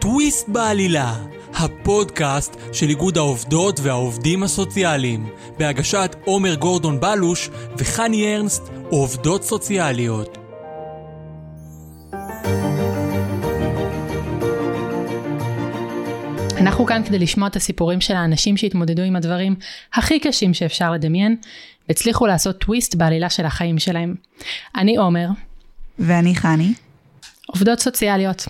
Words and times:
טוויסט 0.00 0.48
בעלילה, 0.48 1.14
הפודקאסט 1.54 2.56
של 2.72 2.88
איגוד 2.88 3.16
העובדות 3.16 3.80
והעובדים 3.82 4.42
הסוציאליים, 4.42 5.26
בהגשת 5.58 6.16
עומר 6.24 6.54
גורדון 6.54 7.00
בלוש 7.00 7.50
וחני 7.78 8.34
ארנסט, 8.34 8.62
עובדות 8.90 9.44
סוציאליות. 9.44 10.38
אנחנו 16.56 16.86
כאן 16.86 17.02
כדי 17.06 17.18
לשמוע 17.18 17.48
את 17.48 17.56
הסיפורים 17.56 18.00
של 18.00 18.14
האנשים 18.14 18.56
שהתמודדו 18.56 19.02
עם 19.02 19.16
הדברים 19.16 19.54
הכי 19.94 20.20
קשים 20.20 20.54
שאפשר 20.54 20.92
לדמיין, 20.92 21.36
והצליחו 21.88 22.26
לעשות 22.26 22.58
טוויסט 22.58 22.94
בעלילה 22.94 23.30
של 23.30 23.46
החיים 23.46 23.78
שלהם. 23.78 24.14
אני 24.76 24.96
עומר. 24.96 25.28
ואני 25.98 26.34
חני. 26.34 26.74
עובדות 27.46 27.80
סוציאליות. 27.80 28.46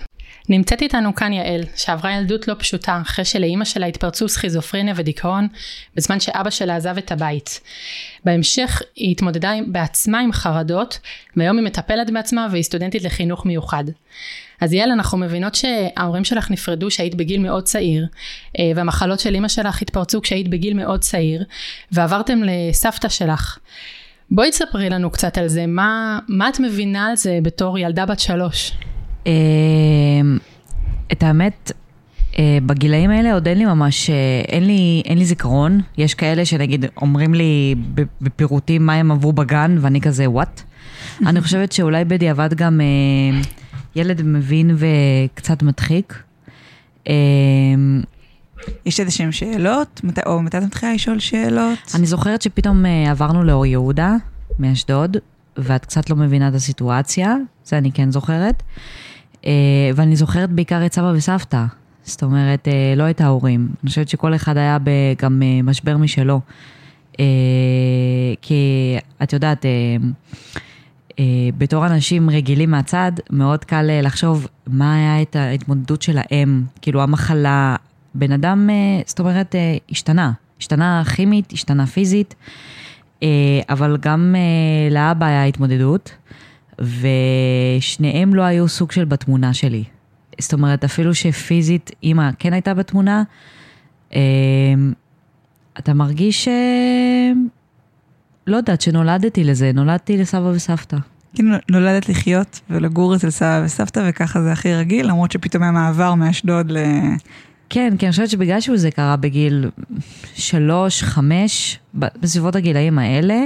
נמצאת 0.48 0.82
איתנו 0.82 1.14
כאן 1.14 1.32
יעל, 1.32 1.60
שעברה 1.76 2.12
ילדות 2.12 2.48
לא 2.48 2.54
פשוטה, 2.58 2.98
אחרי 3.02 3.24
שלאימא 3.24 3.64
שלה 3.64 3.86
התפרצו 3.86 4.28
סכיזופרניה 4.28 4.94
ודיכאון, 4.96 5.48
בזמן 5.96 6.20
שאבא 6.20 6.50
שלה 6.50 6.76
עזב 6.76 6.98
את 6.98 7.12
הבית. 7.12 7.60
בהמשך 8.24 8.82
היא 8.96 9.10
התמודדה 9.10 9.52
בעצמה 9.66 10.20
עם 10.20 10.32
חרדות, 10.32 10.98
והיום 11.36 11.56
היא 11.56 11.64
מטפלת 11.64 12.10
בעצמה 12.10 12.46
והיא 12.50 12.62
סטודנטית 12.62 13.02
לחינוך 13.02 13.46
מיוחד. 13.46 13.84
אז 14.60 14.72
יעל, 14.72 14.90
אנחנו 14.90 15.18
מבינות 15.18 15.54
שההורים 15.54 16.24
שלך 16.24 16.50
נפרדו 16.50 16.88
כשהיית 16.88 17.14
בגיל 17.14 17.40
מאוד 17.40 17.64
צעיר, 17.64 18.06
אה, 18.58 18.72
והמחלות 18.76 19.20
של 19.20 19.34
אימא 19.34 19.48
שלך 19.48 19.82
התפרצו 19.82 20.22
כשהיית 20.22 20.48
בגיל 20.48 20.74
מאוד 20.74 21.00
צעיר, 21.00 21.44
ועברתם 21.92 22.40
לסבתא 22.42 23.08
שלך. 23.08 23.58
בואי 24.30 24.50
תספרי 24.50 24.90
לנו 24.90 25.10
קצת 25.10 25.38
על 25.38 25.48
זה, 25.48 25.66
מה, 25.66 26.18
מה 26.28 26.48
את 26.48 26.60
מבינה 26.60 27.06
על 27.06 27.16
זה 27.16 27.38
בתור 27.42 27.78
ילדה 27.78 28.06
בת 28.06 28.20
שלוש? 28.20 28.72
אמ, 29.26 29.32
את 31.12 31.22
האמת, 31.22 31.72
אה, 32.38 32.58
בגילאים 32.66 33.10
האלה 33.10 33.34
עוד 33.34 33.48
אין 33.48 33.58
לי 33.58 33.64
ממש, 33.64 34.10
אה, 34.10 34.14
אין 34.48 34.66
לי, 34.66 35.02
אין 35.04 35.18
לי 35.18 35.24
זיכרון. 35.24 35.80
יש 35.98 36.14
כאלה 36.14 36.44
שנגיד 36.44 36.84
אומרים 36.96 37.34
לי 37.34 37.74
בפירוטים 38.20 38.86
מה 38.86 38.94
הם 38.94 39.10
עברו 39.10 39.32
בגן, 39.32 39.76
ואני 39.80 40.00
כזה, 40.00 40.30
וואט? 40.30 40.62
אני 41.26 41.40
חושבת 41.40 41.72
שאולי 41.72 42.04
בדיעבד 42.04 42.54
גם 42.54 42.80
אה, 42.80 43.40
ילד 43.96 44.22
מבין 44.22 44.76
וקצת 44.76 45.62
מדחיק. 45.62 46.22
יש 48.86 49.00
איזה 49.00 49.10
שהם 49.10 49.32
שאלות? 49.32 50.00
או 50.26 50.42
מתי 50.42 50.58
את 50.58 50.62
מתחילה 50.62 50.94
לשאול 50.94 51.18
שאלות? 51.18 51.78
אני 51.94 52.06
זוכרת 52.06 52.42
שפתאום 52.42 52.84
עברנו 53.10 53.44
לאור 53.44 53.66
יהודה, 53.66 54.14
מאשדוד, 54.58 55.16
ואת 55.56 55.84
קצת 55.84 56.10
לא 56.10 56.16
מבינה 56.16 56.48
את 56.48 56.54
הסיטואציה, 56.54 57.36
זה 57.64 57.78
אני 57.78 57.92
כן 57.92 58.10
זוכרת. 58.10 58.62
אה, 59.46 59.90
ואני 59.94 60.16
זוכרת 60.16 60.50
בעיקר 60.50 60.86
את 60.86 60.94
סבא 60.94 61.12
וסבתא, 61.14 61.64
זאת 62.04 62.22
אומרת, 62.22 62.68
אה, 62.68 62.94
לא 62.96 63.10
את 63.10 63.20
ההורים. 63.20 63.68
אני 63.82 63.88
חושבת 63.88 64.08
שכל 64.08 64.34
אחד 64.34 64.56
היה 64.56 64.78
גם 65.18 65.42
אה, 65.42 65.62
משבר 65.62 65.96
משלו. 65.96 66.40
כי 68.42 68.96
את 69.22 69.32
יודעת, 69.32 69.64
בתור 71.58 71.86
אנשים 71.86 72.30
רגילים 72.30 72.70
מהצד, 72.70 73.12
מאוד 73.30 73.64
קל 73.64 73.90
לחשוב 74.02 74.46
מה 74.66 74.94
היה 74.94 75.22
את 75.22 75.36
ההתמודדות 75.36 76.02
שלהם, 76.02 76.64
כאילו 76.82 77.02
המחלה, 77.02 77.76
בן 78.14 78.32
אדם, 78.32 78.70
זאת 79.06 79.20
אומרת, 79.20 79.54
השתנה, 79.90 80.32
השתנה 80.58 81.02
כימית, 81.16 81.52
השתנה 81.52 81.86
פיזית, 81.86 82.34
אבל 83.68 83.96
גם 84.00 84.34
לאבא 84.90 85.26
היה 85.26 85.44
התמודדות. 85.44 86.16
ושניהם 86.78 88.34
לא 88.34 88.42
היו 88.42 88.68
סוג 88.68 88.92
של 88.92 89.04
בתמונה 89.04 89.54
שלי. 89.54 89.84
זאת 90.40 90.52
אומרת, 90.52 90.84
אפילו 90.84 91.14
שפיזית 91.14 91.90
אימא 92.02 92.30
כן 92.38 92.52
הייתה 92.52 92.74
בתמונה, 92.74 93.22
אתה 95.78 95.94
מרגיש 95.94 96.44
ש... 96.44 96.48
לא 98.46 98.56
יודעת, 98.56 98.80
שנולדתי 98.80 99.44
לזה, 99.44 99.70
נולדתי 99.74 100.16
לסבא 100.16 100.46
וסבתא. 100.46 100.96
כאילו 101.34 101.56
נולדת 101.70 102.08
לחיות 102.08 102.60
ולגור 102.70 103.16
אצל 103.16 103.30
סבא 103.30 103.62
וסבתא 103.64 104.04
וככה 104.08 104.42
זה 104.42 104.52
הכי 104.52 104.74
רגיל, 104.74 105.06
למרות 105.06 105.32
שפתאום 105.32 105.62
היה 105.62 105.72
מעבר 105.72 106.14
מאשדוד 106.14 106.70
ל... 106.70 106.78
כן, 107.70 107.94
כי 107.98 108.06
אני 108.06 108.10
חושבת 108.10 108.30
שבגלל 108.30 108.60
שזה 108.60 108.90
קרה 108.90 109.16
בגיל 109.16 109.70
שלוש, 110.34 111.02
חמש, 111.02 111.78
בסביבות 111.94 112.56
הגילאים 112.56 112.98
האלה, 112.98 113.44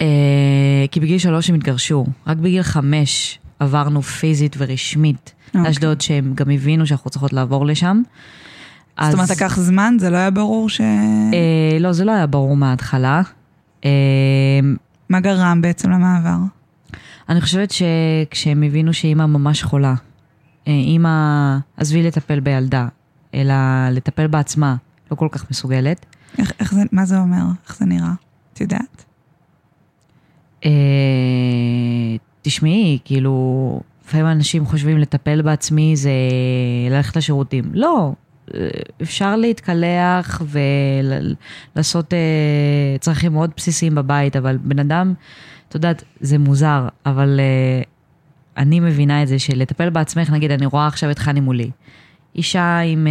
אה, 0.00 0.84
כי 0.90 1.00
בגיל 1.00 1.18
שלוש 1.18 1.48
הם 1.48 1.54
התגרשו, 1.54 2.06
רק 2.26 2.36
בגיל 2.36 2.62
חמש 2.62 3.38
עברנו 3.58 4.02
פיזית 4.02 4.56
ורשמית 4.58 5.32
okay. 5.32 5.48
אוקיי. 5.48 5.68
לאשדוד, 5.68 6.00
שהם 6.00 6.32
גם 6.34 6.50
הבינו 6.50 6.86
שאנחנו 6.86 7.10
צריכות 7.10 7.32
לעבור 7.32 7.66
לשם. 7.66 8.02
זאת 9.00 9.14
אומרת, 9.14 9.30
לקח 9.30 9.58
זמן? 9.58 9.96
זה 10.00 10.10
לא 10.10 10.16
היה 10.16 10.30
ברור 10.30 10.68
ש... 10.68 10.80
אה, 10.80 11.78
לא, 11.80 11.92
זה 11.92 12.04
לא 12.04 12.12
היה 12.12 12.26
ברור 12.26 12.56
מההתחלה. 12.56 13.22
אה, 13.84 13.90
מה 15.08 15.20
גרם 15.20 15.60
בעצם 15.62 15.90
למעבר? 15.90 16.36
אני 17.28 17.40
חושבת 17.40 17.70
שכשהם 17.70 18.62
הבינו 18.62 18.92
שאימא 18.92 19.26
ממש 19.26 19.62
חולה, 19.62 19.94
אימא, 20.66 21.58
עזבי 21.76 22.02
לטפל 22.02 22.40
בילדה, 22.40 22.88
אלא 23.34 23.54
לטפל 23.90 24.26
בעצמה, 24.26 24.76
לא 25.10 25.16
כל 25.16 25.28
כך 25.32 25.50
מסוגלת. 25.50 26.06
איך, 26.38 26.52
איך 26.60 26.74
זה, 26.74 26.82
מה 26.92 27.04
זה 27.04 27.18
אומר? 27.18 27.42
איך 27.66 27.76
זה 27.76 27.84
נראה? 27.84 28.12
את 28.52 28.60
יודעת? 28.60 29.04
אה, 30.64 30.70
תשמעי, 32.42 32.98
כאילו, 33.04 33.80
לפעמים 34.04 34.26
אנשים 34.26 34.66
חושבים 34.66 34.98
לטפל 34.98 35.42
בעצמי 35.42 35.96
זה 35.96 36.10
ללכת 36.90 37.16
לשירותים. 37.16 37.64
לא, 37.74 38.12
אפשר 39.02 39.36
להתקלח 39.36 40.42
ולעשות 41.74 42.14
אה, 42.14 42.98
צרכים 43.00 43.32
מאוד 43.32 43.50
בסיסיים 43.56 43.94
בבית, 43.94 44.36
אבל 44.36 44.56
בן 44.56 44.78
אדם, 44.78 45.14
את 45.68 45.74
יודעת, 45.74 46.04
זה 46.20 46.38
מוזר, 46.38 46.88
אבל 47.06 47.40
אה, 47.40 47.82
אני 48.56 48.80
מבינה 48.80 49.22
את 49.22 49.28
זה 49.28 49.38
שלטפל 49.38 49.90
בעצמך, 49.90 50.30
נגיד, 50.30 50.50
אני 50.50 50.66
רואה 50.66 50.86
עכשיו 50.86 51.10
את 51.10 51.18
חני 51.18 51.40
מולי. 51.40 51.70
אישה 52.36 52.78
עם 52.78 53.06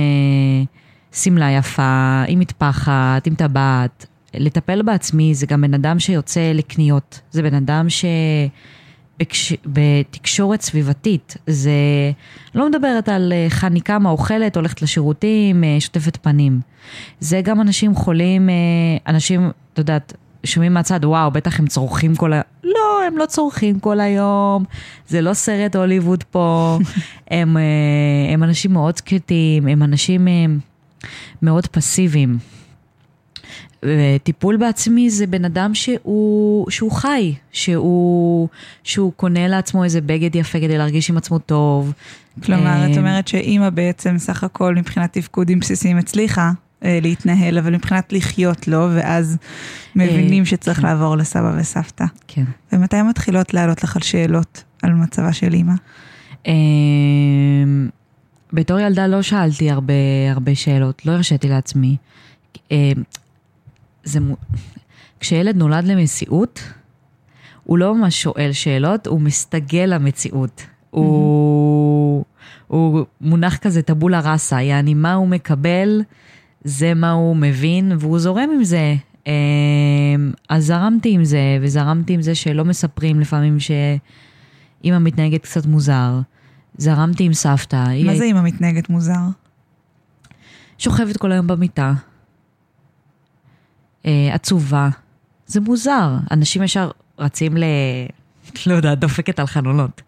שמלה 1.14 1.52
יפה, 1.52 2.24
עם 2.28 2.40
מטפחת, 2.40 3.28
עם 3.28 3.36
טבעת, 3.36 4.06
לטפל 4.34 4.82
בעצמי 4.82 5.36
זה 5.36 5.46
גם 5.46 5.62
בן 5.62 5.74
אדם 5.74 6.00
שיוצא 6.00 6.52
לקניות, 6.54 7.22
זה 7.32 7.42
בן 7.42 7.54
אדם 7.54 7.90
ש... 7.90 8.06
בתקשורת 9.66 10.62
סביבתית, 10.62 11.38
זה 11.48 11.72
לא 12.56 12.70
מדברת 12.70 13.10
על 13.10 13.34
אה, 13.34 13.46
חני 13.50 13.82
כמה 13.82 14.10
אוכלת, 14.10 14.56
הולכת 14.56 14.82
לשירותים, 14.82 15.64
אה, 15.64 15.76
שוטפת 15.80 16.18
פנים. 16.18 16.60
זה 17.20 17.42
גם 17.42 17.62
אנשים 17.62 17.96
חולים, 17.96 18.50
אה, 18.50 18.56
אנשים, 19.08 19.52
את 19.74 19.78
יודעת, 19.78 20.14
שומעים 20.44 20.74
מהצד, 20.74 21.06
וואו, 21.06 21.32
בטח 21.32 21.60
הם 21.60 21.68
צורכים 21.68 22.16
כל 22.16 22.34
היום. 22.34 22.44
לא, 22.64 23.04
הם 23.08 23.18
לא 23.18 23.26
צורכים 23.26 23.80
כל 23.80 24.00
היום, 24.00 24.64
זה 25.08 25.22
לא 25.22 25.34
סרט 25.34 25.76
הוליווד 25.76 26.24
פה, 26.24 26.78
הם, 27.32 27.58
הם 28.34 28.44
אנשים 28.44 28.74
מאוד 28.74 28.98
שקטים, 28.98 29.68
הם 29.68 29.84
אנשים 29.84 30.28
מאוד 31.42 31.68
פסיביים. 31.68 32.38
טיפול 34.24 34.58
בעצמי 34.58 35.10
זה 35.10 35.28
בן 35.28 35.46
אדם 35.46 35.76
שהוא, 35.76 36.72
שהוא 36.72 36.92
חי, 36.92 37.34
שהוא, 37.52 38.48
שהוא 38.84 39.14
קונה 39.14 39.48
לעצמו 39.48 39.84
איזה 39.84 40.02
בגד 40.02 40.36
יפה 40.36 40.60
כדי 40.60 40.78
להרגיש 40.78 41.10
עם 41.10 41.18
עצמו 41.18 41.40
טוב. 41.40 41.94
כלומר, 42.44 42.86
את 42.86 42.92
אה, 42.92 42.98
אומרת 42.98 43.28
שאימא 43.28 43.70
בעצם 43.70 44.18
סך 44.18 44.44
הכל 44.44 44.76
מבחינת 44.76 45.14
תפקודים 45.14 45.60
בסיסיים 45.60 45.98
הצליחה 45.98 46.42
אה, 46.42 46.71
להתנהל, 46.82 47.58
אבל 47.58 47.76
מבחינת 47.76 48.14
לחיות 48.14 48.68
לו, 48.68 48.88
ואז 48.96 49.38
מבינים 49.96 50.44
אה, 50.44 50.46
שצריך 50.46 50.80
כן. 50.80 50.88
לעבור 50.88 51.16
לסבא 51.16 51.54
וסבתא. 51.58 52.06
כן. 52.28 52.44
ומתי 52.74 53.02
מתחילות 53.02 53.54
לעלות 53.54 53.84
לך 53.84 54.04
שאלות 54.04 54.64
על 54.82 54.94
מצבה 54.94 55.34
של 55.34 55.54
אימא? 55.54 55.74
בתור 58.54 58.80
ילדה 58.80 59.08
לא 59.08 59.22
שאלתי 59.22 59.72
הרבה, 59.72 59.94
הרבה 60.32 60.56
שאלות, 60.56 61.06
לא 61.06 61.12
הרשיתי 61.12 61.50
לעצמי. 61.50 61.98
זה... 64.04 64.20
כשילד 65.20 65.56
נולד 65.56 65.84
למציאות, 65.84 66.64
הוא 67.64 67.78
לא 67.78 67.96
ממש 67.96 68.22
שואל 68.22 68.50
שאלות, 68.52 69.08
הוא 69.08 69.22
מסתגל 69.22 69.86
למציאות. 69.86 70.62
Mm-hmm. 70.62 70.98
הוא, 70.98 72.26
הוא 72.68 73.06
מונח 73.22 73.58
כזה 73.58 73.82
טבולה 73.82 74.20
ראסה, 74.24 74.62
יעני 74.62 74.94
מה 74.94 75.14
הוא 75.14 75.28
מקבל, 75.28 76.02
זה 76.64 76.94
מה 76.94 77.12
הוא 77.12 77.36
מבין, 77.36 77.92
והוא 78.00 78.20
זורם 78.20 78.50
עם 78.56 78.64
זה. 78.64 78.96
אמ, 79.28 79.32
אז 80.50 80.66
זרמתי 80.66 81.14
עם 81.14 81.24
זה, 81.24 81.58
וזרמתי 81.62 82.14
עם 82.14 82.22
זה 82.22 82.36
שלא 82.36 82.66
מספרים 82.66 83.20
לפעמים 83.20 83.58
שאימא 83.60 85.00
מתנהגת 85.00 85.44
קצת 85.44 85.66
מוזר. 85.66 86.20
זרמתי 86.78 87.24
עם 87.24 87.34
סבתא. 87.34 87.76
מה 87.76 87.90
היא... 87.90 88.18
זה 88.18 88.24
אימא 88.24 88.42
מתנהגת 88.42 88.90
מוזר? 88.90 89.22
שוכבת 90.78 91.18
כל 91.18 91.32
היום 91.32 91.48
במיטה, 91.48 91.94
אה, 94.06 94.30
עצובה. 94.34 94.90
זה 95.48 95.62
מוזר, 95.62 96.18
אנשים 96.32 96.64
ישר 96.64 96.92
רצים 97.20 97.58
ל... 97.58 97.64
לא 98.66 98.74
יודעת, 98.74 99.00
דופקת 99.00 99.40
על 99.40 99.46
חלונות. 99.46 100.02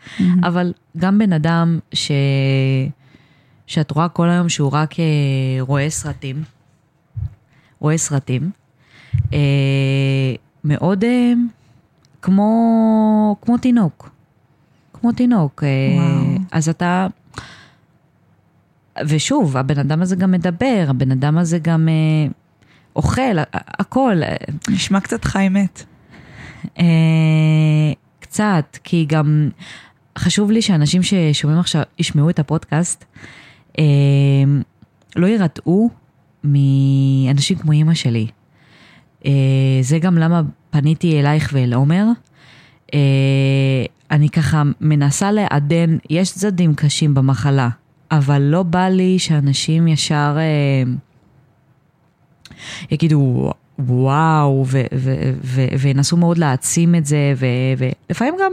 אבל 0.43 0.73
גם 0.97 1.17
בן 1.17 1.33
אדם 1.33 1.79
ש... 1.93 2.11
שאת 3.67 3.91
רואה 3.91 4.09
כל 4.09 4.29
היום 4.29 4.49
שהוא 4.49 4.71
רק 4.71 4.99
אה, 4.99 5.05
רואה 5.59 5.89
סרטים, 5.89 6.43
רואה 7.79 7.97
סרטים, 7.97 8.51
אה, 9.33 9.39
מאוד 10.63 11.03
אה, 11.03 11.33
כמו, 12.21 13.35
כמו 13.41 13.57
תינוק. 13.57 14.09
כמו 14.93 15.11
תינוק. 15.11 15.63
אה, 15.63 15.95
וואו. 15.95 16.37
אז 16.51 16.69
אתה... 16.69 17.07
ושוב, 19.07 19.57
הבן 19.57 19.79
אדם 19.79 20.01
הזה 20.01 20.15
גם 20.15 20.31
מדבר, 20.31 20.85
הבן 20.89 21.11
אדם 21.11 21.37
הזה 21.37 21.59
גם 21.59 21.89
אה, 21.89 22.31
אוכל, 22.95 23.37
הכל. 23.53 24.21
נשמע 24.69 24.99
קצת 24.99 25.25
חי 25.25 25.49
מת. 25.49 25.83
אה, 26.79 27.93
קצת, 28.19 28.77
כי 28.83 29.05
גם 29.05 29.49
חשוב 30.17 30.51
לי 30.51 30.61
שאנשים 30.61 31.01
ששומעים 31.03 31.59
עכשיו, 31.59 31.81
ישמעו 31.99 32.29
את 32.29 32.39
הפודקאסט, 32.39 33.05
לא 35.15 35.27
יירתעו 35.27 35.89
מאנשים 36.43 37.57
כמו 37.57 37.71
אימא 37.71 37.93
שלי. 37.93 38.27
אה, 39.25 39.31
זה 39.81 39.99
גם 39.99 40.17
למה 40.17 40.41
פניתי 40.69 41.19
אלייך 41.19 41.49
ואל 41.53 41.73
עומר. 41.73 42.05
אה, 42.93 43.85
אני 44.11 44.29
ככה 44.29 44.63
מנסה 44.81 45.31
לעדן, 45.31 45.97
יש 46.09 46.31
צדדים 46.31 46.75
קשים 46.75 47.13
במחלה, 47.13 47.69
אבל 48.11 48.41
לא 48.41 48.63
בא 48.63 48.87
לי 48.87 49.19
שאנשים 49.19 49.87
ישר 49.87 50.35
אה, 50.37 50.83
יגידו, 52.91 53.51
וואו, 53.79 54.65
וינסו 55.79 56.17
מאוד 56.17 56.37
להעצים 56.37 56.95
את 56.95 57.05
זה, 57.05 57.33
ולפעמים 58.07 58.33
גם 58.41 58.51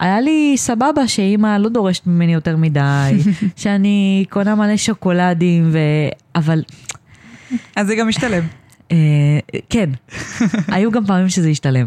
היה 0.00 0.20
לי 0.20 0.54
סבבה 0.56 1.08
שאימא 1.08 1.56
לא 1.58 1.68
דורשת 1.68 2.06
ממני 2.06 2.34
יותר 2.34 2.56
מדי, 2.56 3.18
שאני 3.56 4.24
קונה 4.30 4.54
מלא 4.54 4.76
שוקולדים, 4.76 5.70
ו... 5.72 5.78
אבל 6.34 6.62
אז 7.76 7.86
זה 7.86 7.94
גם 7.94 8.08
משתלם. 8.08 8.44
אה, 8.92 9.38
כן, 9.70 9.90
היו 10.74 10.90
גם 10.90 11.06
פעמים 11.06 11.28
שזה 11.28 11.48
השתלם. 11.48 11.86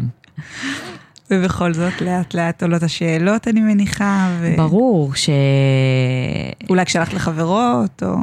ובכל 1.30 1.74
זאת, 1.74 2.00
לאט 2.00 2.34
לאט 2.34 2.62
עולות 2.62 2.82
השאלות, 2.82 3.48
אני 3.48 3.60
מניחה. 3.60 4.36
ו... 4.40 4.54
ברור 4.56 5.14
ש... 5.14 5.30
אולי 6.68 6.84
כשהלכת 6.84 7.14
לחברות, 7.14 8.02
או... 8.02 8.16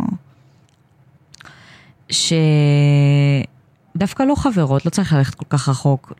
שדווקא 3.96 4.24
לא 4.24 4.36
חברות, 4.36 4.86
לא 4.86 4.90
צריך 4.90 5.14
ללכת 5.14 5.36
כל 5.36 5.46
כך 5.50 5.70
רחוק. 5.70 6.14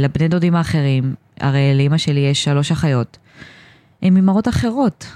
לבני 0.00 0.28
דודים 0.28 0.54
האחרים, 0.54 1.14
הרי 1.40 1.74
לאימא 1.74 1.98
שלי 1.98 2.20
יש 2.20 2.44
שלוש 2.44 2.72
אחיות, 2.72 3.18
הן 4.02 4.16
אימהות 4.16 4.48
אחרות. 4.48 5.06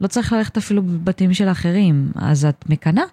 לא 0.00 0.06
צריך 0.06 0.32
ללכת 0.32 0.56
אפילו 0.56 0.82
בבתים 0.82 1.34
של 1.34 1.48
אחרים. 1.48 2.12
אז 2.14 2.44
את 2.44 2.64
מקנאה, 2.68 3.04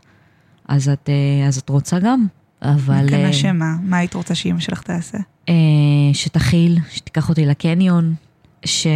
אז 0.67 0.89
את, 0.89 1.09
אה, 1.09 1.47
אז 1.47 1.57
את 1.57 1.69
רוצה 1.69 1.99
גם. 1.99 2.25
אבל... 2.61 3.05
מקנאה 3.05 3.27
אה, 3.27 3.33
שמה? 3.33 3.75
מה 3.83 3.97
היית 3.97 4.13
רוצה 4.13 4.35
שאימא 4.35 4.59
שלך 4.59 4.81
תעשה? 4.81 5.17
אה, 5.49 5.53
שתכיל, 6.13 6.77
שתיקח 6.89 7.29
אותי 7.29 7.45
לקניון, 7.45 8.13
ש... 8.65 8.87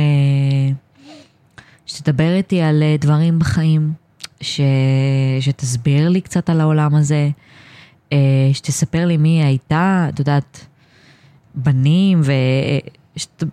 שתדבר 1.86 2.36
איתי 2.36 2.62
על 2.62 2.84
דברים 3.00 3.40
בחיים, 3.40 3.94
ש... 4.42 4.62
שתסביר 5.40 6.10
לי 6.10 6.22
קצת 6.22 6.50
על 6.50 6.62
העולם 6.62 6.96
הזה, 6.96 7.30
שתספר 8.54 9.06
לי 9.06 9.18
מי 9.18 9.44
הייתה, 9.44 10.06
את 10.10 10.20
יודעת, 10.20 10.66
בנים, 11.56 12.22
ו... 12.24 12.32
שת... 13.16 13.44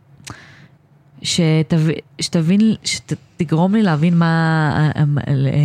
שתב... 1.22 1.80
שתבין, 2.20 2.60
שתגרום 2.84 3.74
לי 3.74 3.82
להבין 3.82 4.18
מה, 4.18 4.90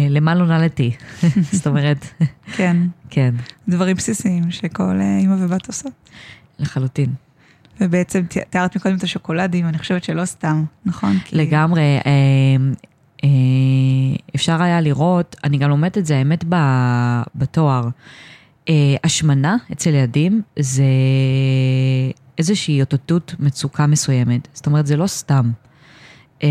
למה 0.09 0.35
לא 0.35 0.45
נולדתי. 0.45 0.91
זאת 1.51 1.67
אומרת, 1.67 2.05
כן, 2.55 2.77
כן, 3.09 3.35
דברים 3.67 3.95
בסיסיים 3.95 4.51
שכל 4.51 4.97
אה, 5.01 5.17
אימא 5.17 5.35
ובת 5.39 5.67
עושות. 5.67 5.91
לחלוטין. 6.59 7.09
ובעצם 7.81 8.21
תיארת 8.49 8.75
מקודם 8.75 8.95
את 8.95 9.03
השוקולדים, 9.03 9.67
אני 9.67 9.77
חושבת 9.77 10.03
שלא 10.03 10.25
סתם, 10.25 10.63
נכון? 10.85 11.19
כי- 11.25 11.35
לגמרי. 11.35 11.81
אה, 11.81 12.11
אה, 13.23 13.29
אפשר 14.35 14.61
היה 14.63 14.81
לראות, 14.81 15.35
אני 15.43 15.57
גם 15.57 15.69
לומדת 15.69 15.97
את 15.97 16.05
זה, 16.05 16.17
האמת, 16.17 16.43
בתואר. 17.35 17.87
אה, 18.69 18.95
השמנה 19.03 19.57
אצל 19.71 19.89
ילדים 19.89 20.41
זה 20.59 20.83
איזושהי 22.37 22.81
אותות 22.81 23.35
מצוקה 23.39 23.87
מסוימת. 23.87 24.47
זאת 24.53 24.65
אומרת, 24.65 24.87
זה 24.87 24.97
לא 24.97 25.07
סתם. 25.07 25.51
אה, 26.43 26.49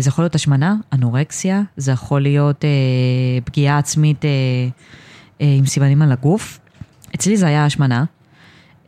זה 0.00 0.08
יכול 0.08 0.24
להיות 0.24 0.34
השמנה, 0.34 0.74
אנורקסיה, 0.92 1.62
זה 1.76 1.92
יכול 1.92 2.22
להיות 2.22 2.64
אה, 2.64 3.40
פגיעה 3.44 3.78
עצמית 3.78 4.24
אה, 4.24 4.30
אה, 5.40 5.54
עם 5.58 5.66
סימנים 5.66 6.02
על 6.02 6.12
הגוף. 6.12 6.58
אצלי 7.14 7.36
זה 7.36 7.46
היה 7.46 7.64
השמנה. 7.64 8.04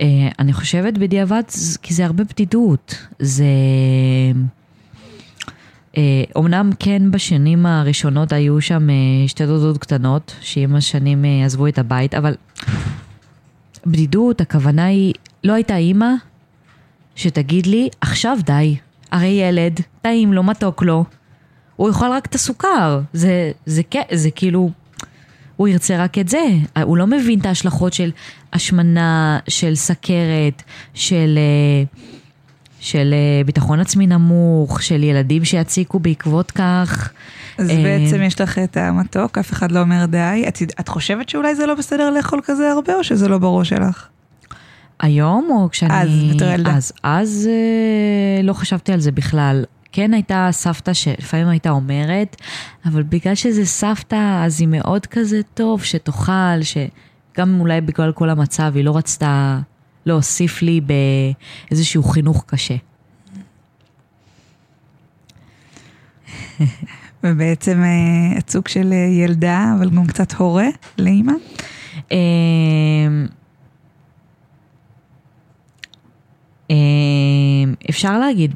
אה, 0.00 0.06
אני 0.38 0.52
חושבת 0.52 0.98
בדיעבד, 0.98 1.42
כי 1.82 1.94
זה 1.94 2.04
הרבה 2.04 2.24
בדידות. 2.24 3.06
זה... 3.18 3.44
אה, 5.98 6.24
אומנם 6.36 6.70
כן 6.78 7.10
בשנים 7.10 7.66
הראשונות 7.66 8.32
היו 8.32 8.60
שם 8.60 8.90
אה, 8.90 8.94
שתי 9.28 9.46
דודות 9.46 9.78
קטנות, 9.78 10.34
שעם 10.40 10.74
השנים 10.74 11.24
אה, 11.24 11.44
עזבו 11.44 11.66
את 11.66 11.78
הבית, 11.78 12.14
אבל 12.14 12.34
בדידות, 13.86 14.40
הכוונה 14.40 14.84
היא, 14.84 15.14
לא 15.44 15.52
הייתה 15.52 15.76
אימא 15.76 16.10
שתגיד 17.16 17.66
לי, 17.66 17.88
עכשיו 18.00 18.38
די, 18.44 18.76
הרי 19.12 19.26
ילד, 19.26 19.80
טעים 20.02 20.32
לו, 20.32 20.42
מתוק 20.42 20.82
לו, 20.82 21.04
הוא 21.76 21.88
יאכל 21.88 22.10
רק 22.12 22.26
את 22.26 22.34
הסוכר, 22.34 23.00
זה, 23.12 23.52
זה, 23.66 23.82
זה, 23.92 24.00
זה 24.12 24.30
כאילו, 24.30 24.70
הוא 25.56 25.68
ירצה 25.68 26.04
רק 26.04 26.18
את 26.18 26.28
זה, 26.28 26.44
הוא 26.82 26.96
לא 26.96 27.06
מבין 27.06 27.40
את 27.40 27.46
ההשלכות 27.46 27.92
של 27.92 28.10
השמנה, 28.52 29.38
של 29.48 29.74
סכרת, 29.74 30.62
של... 30.94 31.38
אה, 31.38 31.84
של 32.80 33.14
אה, 33.14 33.44
ביטחון 33.44 33.80
עצמי 33.80 34.06
נמוך, 34.06 34.82
של 34.82 35.02
ילדים 35.02 35.44
שיציקו 35.44 35.98
בעקבות 35.98 36.50
כך. 36.50 37.10
אז 37.58 37.70
אה, 37.70 37.82
בעצם 37.82 38.22
יש 38.22 38.40
לך 38.40 38.58
את 38.58 38.76
המתוק, 38.76 39.38
אף 39.38 39.52
אחד 39.52 39.72
לא 39.72 39.80
אומר 39.80 40.06
די. 40.06 40.44
את, 40.48 40.58
את 40.80 40.88
חושבת 40.88 41.28
שאולי 41.28 41.54
זה 41.54 41.66
לא 41.66 41.74
בסדר 41.74 42.10
לאכול 42.10 42.40
כזה 42.44 42.70
הרבה, 42.70 42.94
או 42.94 43.04
שזה 43.04 43.28
לא 43.28 43.38
בראש 43.38 43.68
שלך? 43.68 44.08
היום 45.00 45.48
או 45.50 45.68
כשאני... 45.70 46.02
אז, 46.02 46.34
בתור 46.34 46.48
ילדה. 46.48 46.76
אז, 46.76 46.92
אז 47.02 47.48
אה, 47.50 48.42
לא 48.42 48.52
חשבתי 48.52 48.92
על 48.92 49.00
זה 49.00 49.12
בכלל. 49.12 49.64
כן 49.92 50.14
הייתה 50.14 50.48
סבתא 50.52 50.92
שלפעמים 50.92 51.48
הייתה 51.48 51.70
אומרת, 51.70 52.36
אבל 52.86 53.02
בגלל 53.02 53.34
שזה 53.34 53.66
סבתא, 53.66 54.42
אז 54.44 54.60
היא 54.60 54.68
מאוד 54.68 55.06
כזה 55.06 55.40
טוב 55.54 55.84
שתאכל, 55.84 56.62
שגם 56.62 57.60
אולי 57.60 57.80
בגלל 57.80 58.12
כל 58.12 58.30
המצב 58.30 58.72
היא 58.74 58.84
לא 58.84 58.96
רצתה 58.96 59.58
להוסיף 60.08 60.62
לי 60.62 60.80
באיזשהו 61.70 62.02
חינוך 62.02 62.44
קשה. 62.46 62.76
ובעצם 67.24 67.82
אה, 67.82 68.38
את 68.38 68.50
סוג 68.50 68.68
של 68.68 68.92
אה, 68.92 69.24
ילדה, 69.24 69.74
אבל 69.78 69.90
גם 69.90 70.06
קצת 70.06 70.32
הורה 70.32 70.68
לאימא. 70.98 71.32
אמ, 72.10 73.26
אמ, 76.70 77.74
אפשר 77.90 78.18
להגיד 78.18 78.54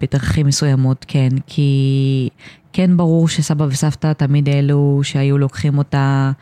בדרכים 0.00 0.46
מסוימות 0.46 1.04
כן, 1.08 1.28
כי 1.46 2.28
כן 2.72 2.96
ברור 2.96 3.28
שסבא 3.28 3.64
וסבתא 3.64 4.12
תמיד 4.12 4.48
אלו 4.48 5.00
שהיו 5.02 5.38
לוקחים 5.38 5.78
אותה 5.78 5.98
אה, 5.98 6.32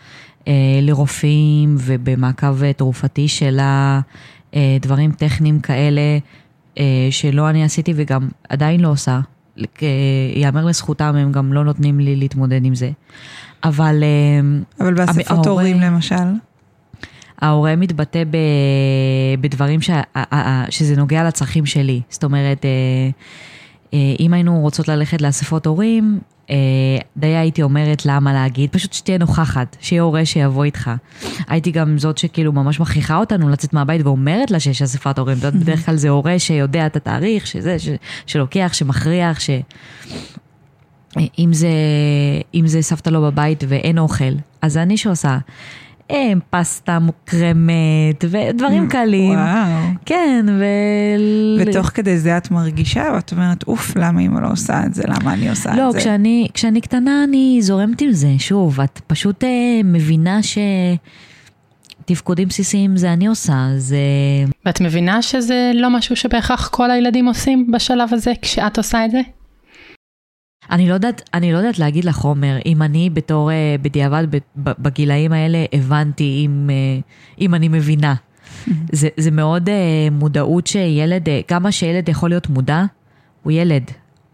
לרופאים 0.83 1.77
ובמעקב 1.79 2.63
אה, 2.63 2.73
תרופתי 2.73 3.29
שלה, 3.29 4.01
אה, 4.55 4.77
דברים 4.81 5.13
טכניים 5.13 5.61
כאלה 5.61 6.19
אה, 6.79 7.09
שלא 7.11 7.51
אני 7.51 7.65
עשיתי 7.65 7.93
וגם 7.97 8.29
עדיין 8.49 8.81
לא 8.81 8.89
עושה. 8.89 9.21
אה, 9.59 9.89
יאמר 10.35 10.65
לזכותם, 10.65 11.17
הם 11.17 11.33
גם 11.33 11.53
לא 11.53 11.65
נותנים 11.65 12.01
לי 12.01 12.17
להתמודד 12.17 12.65
עם 12.65 12.75
זה. 12.75 12.91
אבל... 13.65 14.03
אה, 14.03 14.85
אבל 14.87 14.95
באספות 14.95 15.47
הורים 15.47 15.81
למשל. 15.81 16.15
ההורה 17.41 17.77
מתבטא 17.77 18.25
ב, 18.25 18.37
בדברים 19.41 19.81
ש, 19.81 19.91
שזה 20.69 20.97
נוגע 20.97 21.25
לצרכים 21.25 21.67
שלי. 21.67 22.01
זאת 22.09 22.25
אומרת, 22.25 22.65
אה, 22.65 22.71
אה, 23.95 24.15
אם 24.21 24.33
היינו 24.33 24.61
רוצות 24.61 24.89
ללכת 24.89 25.23
לאספות 25.23 25.67
הורים, 25.67 26.19
אה, 26.19 26.40
די 27.17 27.27
הייתי 27.27 27.63
אומרת 27.63 28.07
למה 28.07 28.33
להגיד, 28.33 28.71
פשוט 28.71 28.93
שתהיה 28.93 29.19
נוכחת, 29.19 29.77
שיהיה 29.81 30.03
הורה 30.03 30.25
שיבוא 30.25 30.65
איתך. 30.65 30.91
הייתי 31.49 31.71
גם 31.71 31.99
זאת 31.99 32.19
שכאילו 32.19 32.53
ממש 32.53 32.81
מכריחה 32.81 33.17
אותנו 33.17 33.49
לצאת 33.49 33.73
מהבית 33.73 34.07
ואומרת 34.07 34.51
לה 34.51 34.61
שיש 34.61 34.83
אספת 34.83 35.19
הורים. 35.19 35.39
את 35.39 35.45
יודעת, 35.45 35.61
בדרך 35.63 35.87
כלל 35.87 35.97
זה 35.97 36.09
הורה 36.09 36.39
שיודע 36.39 36.87
את 36.87 36.97
התאריך, 36.97 37.47
שזה, 37.47 37.79
ש, 37.79 37.89
שלוקח, 38.27 38.71
שמכריח, 38.73 39.41
ש... 39.41 39.51
אם 41.39 41.53
זה, 41.53 41.69
אם 42.55 42.67
זה 42.67 42.83
סבתא 42.83 43.11
לא 43.11 43.21
בבית 43.21 43.65
ואין 43.69 43.99
אוכל, 43.99 44.33
אז 44.63 44.77
אני 44.77 44.97
שעושה. 44.97 45.39
אה, 46.11 46.33
פסטה 46.51 46.99
מוקרמת 46.99 48.25
ודברים 48.31 48.89
קלים. 48.89 49.39
וואו. 49.39 49.91
כן, 50.07 50.47
ו... 50.49 50.65
ותוך 51.61 51.87
כדי 51.87 52.19
זה 52.19 52.37
את 52.37 52.51
מרגישה, 52.51 53.05
ואת 53.15 53.33
אומרת, 53.33 53.63
אוף, 53.69 53.97
למה 53.97 54.21
אמא 54.21 54.41
לא 54.41 54.53
עושה 54.53 54.87
את 54.87 54.95
זה? 54.95 55.03
למה 55.07 55.33
אני 55.33 55.51
עושה 55.51 55.77
לא, 55.77 55.89
את 55.89 55.93
זה? 55.93 55.99
כשאני, 55.99 56.49
כשאני 56.55 56.81
קטנה 56.81 57.25
אני 57.25 57.59
זורמת 57.63 58.01
עם 58.01 58.13
זה, 58.13 58.29
שוב, 58.39 58.81
את 58.81 59.01
פשוט 59.07 59.45
אה, 59.45 59.81
מבינה 59.85 60.41
שתפקודים 62.03 62.49
בסיסיים 62.49 62.97
זה 62.97 63.13
אני 63.13 63.27
עושה, 63.27 63.67
זה... 63.77 63.99
ואת 64.67 64.81
מבינה 64.81 65.23
שזה 65.23 65.71
לא 65.75 65.91
משהו 65.91 66.17
שבהכרח 66.17 66.69
כל 66.69 66.91
הילדים 66.91 67.27
עושים 67.27 67.71
בשלב 67.73 68.15
הזה 68.15 68.33
כשאת 68.43 68.79
עושה 68.79 69.05
את 69.05 69.11
זה? 69.11 69.21
אני 70.71 70.89
לא 70.89 70.95
יודעת, 70.95 71.29
אני 71.35 71.53
לא 71.53 71.59
יודעת 71.59 71.79
להגיד 71.79 72.05
לך, 72.05 72.19
עומר, 72.19 72.59
אם 72.67 72.83
אני 72.83 73.11
בתור, 73.11 73.51
אה, 73.51 73.77
בדיעבד, 73.83 74.27
בגילאים 74.57 75.33
האלה, 75.33 75.65
הבנתי 75.73 76.43
אם, 76.47 76.71
אה, 76.71 77.01
אם 77.41 77.55
אני 77.55 77.69
מבינה. 77.69 78.15
זה, 78.93 79.09
זה 79.17 79.31
מאוד 79.31 79.69
אה, 79.69 80.09
מודעות 80.13 80.67
שילד, 80.67 81.29
אה, 81.29 81.41
כמה 81.49 81.73
שילד 81.73 82.09
יכול 82.09 82.29
להיות 82.29 82.49
מודע, 82.49 82.85
הוא 83.43 83.53
ילד. 83.53 83.83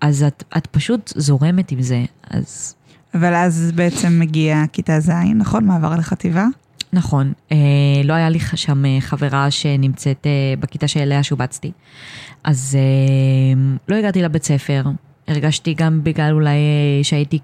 אז 0.00 0.23
את, 0.23 0.45
את 0.57 0.66
פשוט 0.66 1.12
זורמת 1.16 1.73
עם 1.73 1.83
זה, 1.83 2.05
אז 2.31 2.75
אבל 3.14 3.35
אז 3.35 3.73
בעצם 3.75 4.19
מגיע 4.21 4.62
כיתה 4.73 5.00
ז', 5.00 5.11
נכון? 5.35 5.64
מעבר 5.64 5.97
לחטיבה? 5.97 6.47
נכון, 6.93 7.33
אה, 7.52 7.57
לא 8.05 8.12
היה 8.12 8.28
לי 8.28 8.38
שם 8.40 9.00
חברה 9.00 9.50
שנמצאת 9.50 10.26
אה, 10.26 10.55
בכיתה 10.61 10.88
שאליה 10.88 11.23
שובצתי. 11.23 11.73
אז 12.45 12.78
אה, 12.78 13.78
לא 13.88 13.97
הגעתי 13.97 14.23
לבית 14.23 14.45
ספר, 14.45 14.83
הרגשתי 15.28 15.75
גם 15.75 16.00
בגלל 16.04 16.33
אולי 16.33 16.50
אה, 16.50 17.04
שהייתי, 17.04 17.38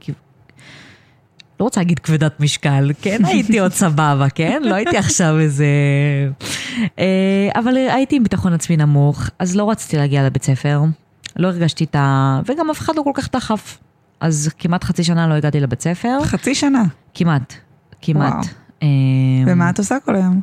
לא 1.61 1.65
רוצה 1.65 1.81
להגיד 1.81 1.99
כבדת 1.99 2.41
משקל, 2.41 2.91
כן 3.03 3.25
הייתי 3.29 3.59
עוד 3.59 3.73
סבבה, 3.73 4.27
כן? 4.35 4.63
לא 4.65 4.75
הייתי 4.75 4.97
עכשיו 4.97 5.39
איזה... 5.41 5.67
אה, 6.99 7.49
אבל 7.55 7.77
הייתי 7.77 8.17
עם 8.17 8.23
ביטחון 8.23 8.53
עצמי 8.53 8.77
נמוך, 8.77 9.31
אז 9.39 9.57
לא 9.57 9.71
רציתי 9.71 9.97
להגיע 9.97 10.27
לבית 10.27 10.43
ספר, 10.43 10.83
לא 11.37 11.49
הרגשתי 11.49 11.85
את 11.85 11.97
ה... 11.97 12.41
וגם 12.47 12.71
אף 12.71 12.79
אחד 12.79 12.97
לא 12.97 13.03
כל 13.03 13.13
כך 13.15 13.29
דחף. 13.33 13.79
אז 14.21 14.51
כמעט 14.59 14.85
חצי 14.85 15.05
שנה 15.05 15.29
לא 15.29 15.35
הגעתי 15.35 15.61
לבית 15.61 15.81
ספר, 15.81 16.25
חצי 16.25 16.55
שנה. 16.55 16.85
כמעט, 17.15 17.55
כמעט. 18.03 18.33
וואו. 18.33 18.45
אה, 18.83 18.89
ומה 19.47 19.71
את 19.71 19.79
עושה 19.79 19.97
כל 20.05 20.17
היום? 20.17 20.41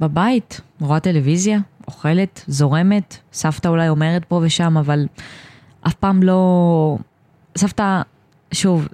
בבית, 0.00 0.60
רואה 0.80 1.00
טלוויזיה, 1.00 1.58
אוכלת, 1.86 2.44
זורמת, 2.46 3.16
סבתא 3.32 3.68
אולי 3.68 3.88
אומרת 3.88 4.24
פה 4.24 4.40
ושם, 4.44 4.76
אבל 4.78 5.06
אף 5.86 5.94
פעם 5.94 6.22
לא... 6.22 6.98
סבתא, 7.56 8.02
שוב, 8.52 8.88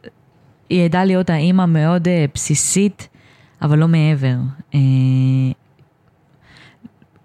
היא 0.71 0.85
ידעה 0.85 1.05
להיות 1.05 1.31
האימא 1.31 1.67
מאוד 1.67 2.09
uh, 2.09 2.11
בסיסית, 2.35 3.09
אבל 3.63 3.79
לא 3.79 3.89
מעבר. 3.89 4.35
Uh, 4.73 4.75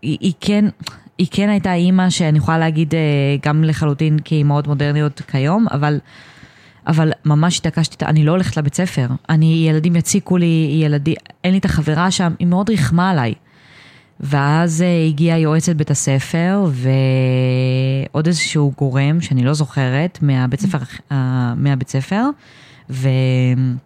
היא, 0.01 0.17
היא 0.21 0.33
כן... 0.41 0.65
היא 1.17 1.27
כן 1.31 1.49
הייתה 1.49 1.73
אימא 1.73 2.09
שאני 2.09 2.37
יכולה 2.37 2.57
להגיד 2.57 2.91
uh, 2.91 2.97
גם 3.45 3.63
לחלוטין 3.63 4.17
כאימהות 4.25 4.67
מודרניות 4.67 5.21
כיום, 5.21 5.65
אבל, 5.71 5.99
אבל 6.87 7.11
ממש 7.25 7.59
התעקשתי, 7.59 8.05
אני 8.05 8.23
לא 8.23 8.31
הולכת 8.31 8.57
לבית 8.57 8.75
ספר. 8.75 9.07
אני, 9.29 9.65
ילדים 9.69 9.95
יציקו 9.95 10.37
לי, 10.37 10.79
ילדי, 10.83 11.15
אין 11.43 11.51
לי 11.51 11.57
את 11.57 11.65
החברה 11.65 12.11
שם, 12.11 12.33
היא 12.39 12.47
מאוד 12.47 12.69
ריחמה 12.69 13.09
עליי. 13.09 13.33
ואז 14.19 14.81
אה, 14.81 15.05
הגיעה 15.07 15.39
יועצת 15.39 15.75
בית 15.75 15.91
הספר 15.91 16.65
ועוד 18.11 18.27
איזשהו 18.27 18.73
גורם 18.77 19.21
שאני 19.21 19.43
לא 19.43 19.53
זוכרת 19.53 20.19
מהבית 20.21 20.59
ספר, 20.59 20.77
אה, 21.11 21.53
מהבית 21.57 21.89
ספר 21.89 22.23
והם 22.89 23.77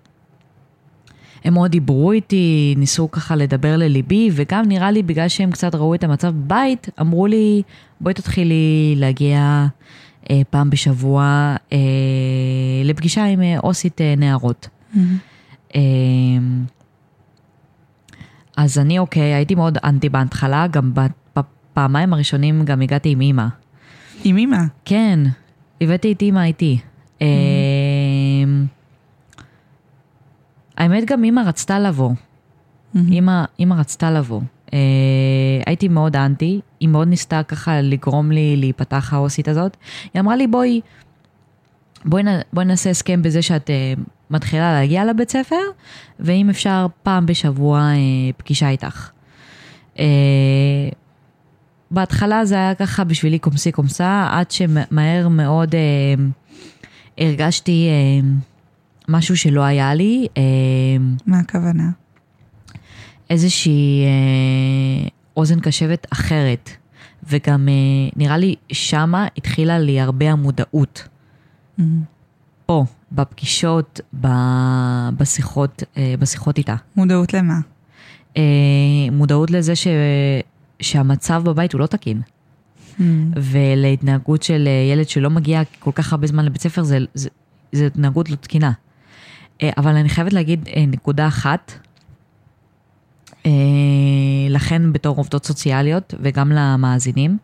מאוד 1.51 1.71
דיברו 1.71 2.11
איתי, 2.11 2.75
ניסו 2.77 3.11
ככה 3.11 3.35
לדבר 3.35 3.77
לליבי 3.77 4.29
וגם 4.33 4.65
נראה 4.67 4.91
לי 4.91 5.03
בגלל 5.03 5.27
שהם 5.27 5.51
קצת 5.51 5.75
ראו 5.75 5.95
את 5.95 6.03
המצב 6.03 6.27
בבית, 6.27 6.89
אמרו 7.01 7.27
לי 7.27 7.61
בואי 8.01 8.13
תתחילי 8.13 8.93
להגיע 8.97 9.67
אה, 10.29 10.41
פעם 10.49 10.69
בשבוע 10.69 11.55
אה, 11.73 11.77
לפגישה 12.83 13.25
עם 13.25 13.41
אה, 13.41 13.59
עו"סית 13.59 14.01
אה, 14.01 14.13
נערות. 14.17 14.67
אה, 15.75 15.81
אז 18.67 18.77
אני 18.77 18.99
אוקיי, 18.99 19.33
הייתי 19.33 19.55
מאוד 19.55 19.77
אנטי 19.83 20.09
בהתחלה, 20.09 20.67
גם 20.67 20.91
בפעמיים 21.35 22.13
הראשונים 22.13 22.65
גם 22.65 22.81
הגעתי 22.81 23.09
עם 23.09 23.21
אימא. 23.21 23.45
עם 24.23 24.37
אמא. 24.37 24.57
כן, 24.85 25.19
הבאתי 25.81 26.11
את 26.11 26.21
אימא 26.21 26.39
איתי. 26.39 26.79
אמ, 27.21 27.27
האמת 30.77 31.05
גם 31.05 31.23
אימא 31.23 31.41
רצתה 31.45 31.79
לבוא. 31.79 32.11
אימא, 33.11 33.43
אימא 33.59 33.73
רצתה 33.73 34.11
לבוא. 34.11 34.41
אה, 34.73 34.79
הייתי 35.65 35.87
מאוד 35.87 36.15
אנטי, 36.15 36.61
היא 36.79 36.89
מאוד 36.89 37.07
ניסתה 37.07 37.43
ככה 37.43 37.81
לגרום 37.81 38.31
לי 38.31 38.57
להיפתח 38.57 39.13
העוסית 39.13 39.47
הזאת. 39.47 39.77
היא 40.13 40.19
אמרה 40.19 40.35
לי 40.35 40.47
בואי, 40.47 40.81
בואי, 42.05 42.23
בואי 42.53 42.65
נעשה 42.65 42.89
הסכם 42.89 43.21
בזה 43.21 43.41
שאת 43.41 43.69
אה, 43.69 43.93
מתחילה 44.29 44.73
להגיע 44.73 45.05
לבית 45.05 45.31
ספר, 45.31 45.61
ואם 46.19 46.49
אפשר 46.49 46.87
פעם 47.03 47.25
בשבוע 47.25 47.79
אה, 47.79 47.95
פגישה 48.37 48.69
איתך. 48.69 49.09
אה, 49.99 50.05
בהתחלה 51.91 52.45
זה 52.45 52.55
היה 52.55 52.75
ככה 52.75 53.03
בשבילי 53.03 53.39
קומסי 53.39 53.71
קומסה, 53.71 54.27
עד 54.31 54.51
שמהר 54.51 55.27
מאוד 55.27 55.75
אה, 55.75 56.23
הרגשתי 57.17 57.87
אה, 57.89 58.27
משהו 59.07 59.37
שלא 59.37 59.61
היה 59.61 59.93
לי, 59.93 60.27
אה, 60.37 60.43
מה 61.25 61.39
הכוונה? 61.39 61.89
איזושהי 63.29 64.03
אה, 64.05 65.07
אוזן 65.37 65.59
קשבת 65.59 66.07
אחרת. 66.13 66.69
וגם 67.29 67.69
אה, 67.69 67.73
נראה 68.15 68.37
לי 68.37 68.55
שמה 68.71 69.27
התחילה 69.37 69.79
לי 69.79 69.99
הרבה 69.99 70.31
המודעות. 70.31 71.07
פה, 72.67 72.85
בפגישות, 73.11 74.01
ב- 74.21 75.09
בשיחות, 75.17 75.83
אה, 75.97 76.15
בשיחות 76.19 76.57
איתה. 76.57 76.75
מודעות 76.95 77.33
למה? 77.33 77.59
אה, 78.37 78.41
מודעות 79.11 79.51
לזה 79.51 79.75
ש... 79.75 79.87
שהמצב 80.79 81.41
בבית 81.45 81.73
הוא 81.73 81.81
לא 81.81 81.85
תקין. 81.85 82.21
ולהתנהגות 83.35 84.43
של 84.43 84.67
אה, 84.67 84.93
ילד 84.93 85.09
שלא 85.09 85.29
מגיע 85.29 85.61
כל 85.79 85.91
כך 85.95 86.13
הרבה 86.13 86.27
זמן 86.27 86.45
לבית 86.45 86.61
ספר, 86.61 86.83
זה, 86.83 86.97
זה, 87.13 87.29
זה 87.71 87.85
התנהגות 87.85 88.29
לא 88.29 88.35
תקינה. 88.35 88.71
אבל 89.77 89.95
אני 89.95 90.09
חייבת 90.09 90.33
להגיד 90.33 90.69
נקודה 90.87 91.27
אחת, 91.27 91.71
לכן 94.49 94.93
בתור 94.93 95.17
עובדות 95.17 95.45
סוציאליות 95.45 96.13
וגם 96.21 96.51
למאזינים, 96.51 97.37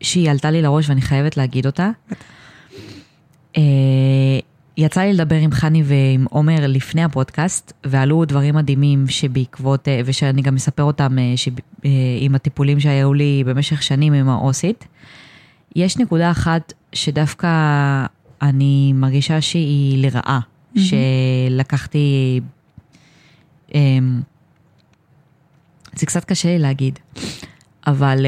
שהיא 0.00 0.30
עלתה 0.30 0.50
לי 0.50 0.62
לראש 0.62 0.88
ואני 0.88 1.00
חייבת 1.00 1.36
להגיד 1.36 1.66
אותה. 1.66 1.90
אה, 3.56 3.62
יצא 4.76 5.00
לי 5.00 5.12
לדבר 5.12 5.36
עם 5.36 5.50
חני 5.52 5.82
ועם 5.84 6.24
עומר 6.30 6.66
לפני 6.66 7.04
הפודקאסט, 7.04 7.72
ועלו 7.84 8.24
דברים 8.24 8.54
מדהימים 8.54 9.08
שבעקבות, 9.08 9.88
אה, 9.88 10.00
ושאני 10.04 10.42
גם 10.42 10.54
מספר 10.54 10.82
אותם 10.82 11.18
אה, 11.18 11.32
שב- 11.36 11.88
עם 12.20 12.34
הטיפולים 12.34 12.80
שהיו 12.80 13.14
לי 13.14 13.42
במשך 13.46 13.82
שנים 13.82 14.12
עם 14.12 14.28
העו"סית. 14.28 14.88
יש 15.76 15.98
נקודה 15.98 16.30
אחת 16.30 16.72
שדווקא 16.92 17.48
אני 18.42 18.92
מרגישה 18.92 19.40
שהיא 19.40 20.02
לרעה, 20.02 20.40
שלקחתי... 20.76 22.40
אמ, 23.74 24.20
זה 25.94 26.06
קצת 26.06 26.24
קשה 26.24 26.48
לי 26.48 26.58
להגיד, 26.58 26.98
אבל 27.86 28.26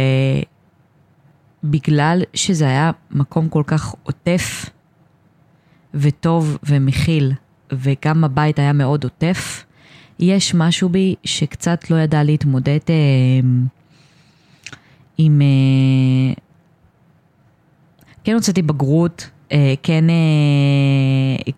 בגלל 1.64 2.22
שזה 2.34 2.64
היה 2.64 2.90
מקום 3.10 3.48
כל 3.48 3.62
כך 3.66 3.94
עוטף 4.02 4.70
וטוב 5.94 6.58
ומכיל, 6.62 7.32
וגם 7.72 8.24
הבית 8.24 8.58
היה 8.58 8.72
מאוד 8.72 9.04
עוטף, 9.04 9.64
יש 10.18 10.54
משהו 10.54 10.88
בי 10.88 11.14
שקצת 11.24 11.90
לא 11.90 11.96
ידע 11.96 12.22
להתמודד 12.22 12.78
אה, 12.90 12.94
עם... 15.18 15.42
אה, 15.42 16.34
כן 18.24 18.32
הוצאתי 18.34 18.62
בגרות, 18.62 19.30
אה, 19.52 19.74
כן, 19.82 20.04
אה, 20.10 20.14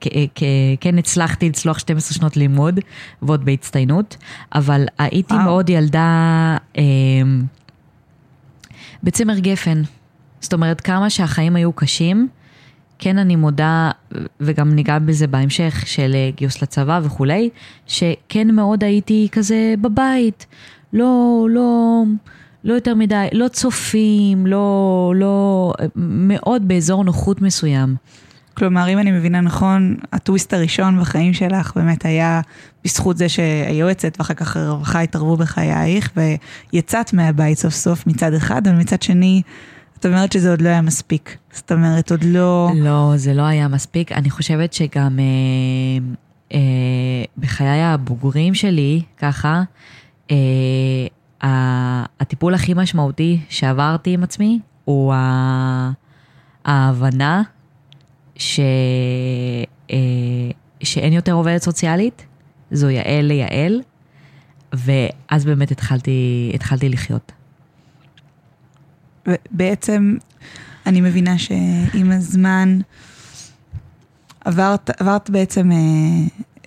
כ- 0.00 0.06
אה, 0.16 0.24
כ- 0.34 0.42
כן 0.80 0.98
הצלחתי 0.98 1.48
לצלוח 1.48 1.78
12 1.78 2.14
שנות 2.14 2.36
לימוד, 2.36 2.80
ועוד 3.22 3.44
בהצטיינות, 3.44 4.16
אבל 4.54 4.84
הייתי 4.98 5.34
וואו. 5.34 5.44
מאוד 5.44 5.70
ילדה 5.70 6.08
אה, 6.78 6.82
בצמר 9.02 9.38
גפן. 9.38 9.82
זאת 10.40 10.52
אומרת, 10.52 10.80
כמה 10.80 11.10
שהחיים 11.10 11.56
היו 11.56 11.72
קשים, 11.72 12.28
כן 12.98 13.18
אני 13.18 13.36
מודה, 13.36 13.90
וגם 14.40 14.74
ניגע 14.74 14.98
בזה 14.98 15.26
בהמשך, 15.26 15.82
של 15.86 16.12
אה, 16.14 16.30
גיוס 16.36 16.62
לצבא 16.62 17.00
וכולי, 17.02 17.50
שכן 17.86 18.54
מאוד 18.54 18.84
הייתי 18.84 19.28
כזה 19.32 19.74
בבית, 19.80 20.46
לא, 20.92 21.46
לא, 21.50 22.02
לא 22.64 22.74
יותר 22.74 22.94
מדי, 22.94 23.26
לא 23.32 23.48
צופים, 23.48 24.46
לא, 24.46 25.12
לא, 25.16 25.72
מאוד 25.96 26.68
באזור 26.68 27.04
נוחות 27.04 27.42
מסוים. 27.42 27.96
כלומר, 28.54 28.88
אם 28.88 28.98
אני 28.98 29.10
מבינה 29.10 29.40
נכון, 29.40 29.96
הטוויסט 30.12 30.54
הראשון 30.54 31.00
בחיים 31.00 31.34
שלך 31.34 31.72
באמת 31.76 32.04
היה 32.04 32.40
בזכות 32.84 33.16
זה 33.16 33.28
שהיועצת 33.28 34.16
ואחר 34.18 34.34
כך 34.34 34.56
הרווחה 34.56 35.00
התערבו 35.00 35.36
בחייך, 35.36 36.12
ויצאת 36.72 37.12
מהבית 37.12 37.58
סוף 37.58 37.74
סוף 37.74 38.06
מצד 38.06 38.34
אחד, 38.34 38.66
אבל 38.66 38.76
מצד 38.76 39.02
שני, 39.02 39.42
את 39.98 40.06
אומרת 40.06 40.32
שזה 40.32 40.50
עוד 40.50 40.60
לא 40.60 40.68
היה 40.68 40.80
מספיק. 40.80 41.36
זאת 41.52 41.72
אומרת, 41.72 42.10
עוד 42.10 42.24
לא... 42.24 42.70
לא, 42.74 43.12
זה 43.16 43.34
לא 43.34 43.42
היה 43.42 43.68
מספיק. 43.68 44.12
אני 44.12 44.30
חושבת 44.30 44.72
שגם 44.72 45.18
אה, 45.18 46.14
אה, 46.52 47.24
בחיי 47.38 47.82
הבוגרים 47.82 48.54
שלי, 48.54 49.02
ככה, 49.18 49.62
אה, 50.30 50.36
הטיפול 52.20 52.54
הכי 52.54 52.74
משמעותי 52.74 53.40
שעברתי 53.48 54.14
עם 54.14 54.22
עצמי 54.22 54.60
הוא 54.84 55.14
ההבנה 56.64 57.42
ש, 58.40 58.60
אה, 59.90 59.96
שאין 60.82 61.12
יותר 61.12 61.32
עובדת 61.32 61.62
סוציאלית, 61.62 62.26
זו 62.70 62.90
יעל 62.90 63.24
ליעל, 63.24 63.82
ואז 64.72 65.44
באמת 65.44 65.70
התחלתי, 65.70 66.50
התחלתי 66.54 66.88
לחיות. 66.88 67.32
בעצם 69.50 70.16
אני 70.86 71.00
מבינה 71.00 71.38
שעם 71.38 72.10
הזמן 72.10 72.78
עברת, 74.44 75.00
עברת 75.00 75.30
בעצם, 75.30 75.72
אה, 75.72 75.76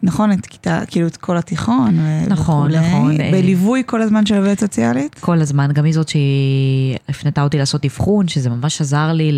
נכון, 0.03 0.31
את 0.31 0.45
כיתה, 0.45 0.81
כאילו 0.87 1.07
את 1.07 1.17
כל 1.17 1.37
התיכון. 1.37 1.99
נכון, 2.27 2.71
וכולי, 2.71 2.87
נכון. 2.87 3.21
אה. 3.21 3.31
בליווי 3.31 3.83
כל 3.85 4.01
הזמן 4.01 4.25
של 4.25 4.37
עובדת 4.37 4.59
סוציאלית? 4.59 5.15
כל 5.19 5.41
הזמן, 5.41 5.71
גם 5.73 5.85
היא 5.85 5.93
זאת 5.93 6.09
שהיא 6.09 6.97
הפנתה 7.09 7.43
אותי 7.43 7.57
לעשות 7.57 7.85
אבחון, 7.85 8.27
שזה 8.27 8.49
ממש 8.49 8.81
עזר 8.81 9.13
לי 9.13 9.31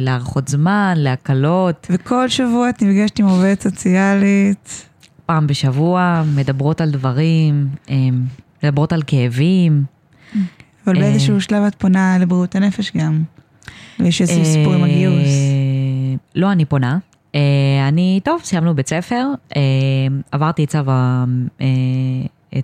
להארכות 0.00 0.48
זמן, 0.48 0.94
להקלות. 0.96 1.86
וכל 1.90 2.28
שבוע 2.28 2.68
את 2.68 2.82
נפגשת 2.82 3.18
עם 3.18 3.26
עובדת 3.26 3.60
סוציאלית? 3.60 4.86
פעם 5.26 5.46
בשבוע, 5.46 6.22
מדברות 6.36 6.80
על 6.80 6.90
דברים, 6.90 7.68
אה, 7.90 7.96
מדברות 8.62 8.92
על 8.92 9.02
כאבים. 9.06 9.84
אבל 10.86 10.98
באיזשהו 10.98 11.40
שלב 11.40 11.62
את 11.62 11.74
פונה 11.74 12.18
לבריאות 12.18 12.54
הנפש 12.54 12.92
גם. 12.96 13.22
ויש 14.00 14.20
איזה 14.20 14.44
סיפור 14.44 14.74
עם 14.74 14.84
הגיוס. 14.84 15.30
לא 16.34 16.52
אני 16.52 16.64
פונה. 16.64 16.98
אני, 17.88 18.20
טוב, 18.24 18.40
סיימנו 18.44 18.74
בית 18.74 18.88
ספר, 18.88 19.26
עברתי 20.32 20.66
צו, 20.66 20.78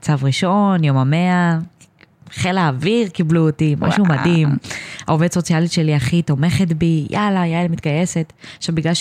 צו 0.01 0.13
ראשון, 0.23 0.85
יום 0.85 0.97
המאה, 0.97 1.59
חיל 2.31 2.59
האוויר 2.59 3.09
קיבלו 3.09 3.47
אותי, 3.47 3.77
משהו 3.81 4.05
וואו. 4.05 4.19
מדהים. 4.19 4.49
העובדת 5.07 5.33
סוציאלית 5.33 5.73
שלי 5.73 5.95
הכי 5.95 6.23
תומכת 6.23 6.73
בי, 6.73 7.07
יאללה, 7.11 7.47
יעל 7.47 7.69
מתגייסת. 7.69 8.33
עכשיו, 8.57 8.75
בגלל 8.75 8.93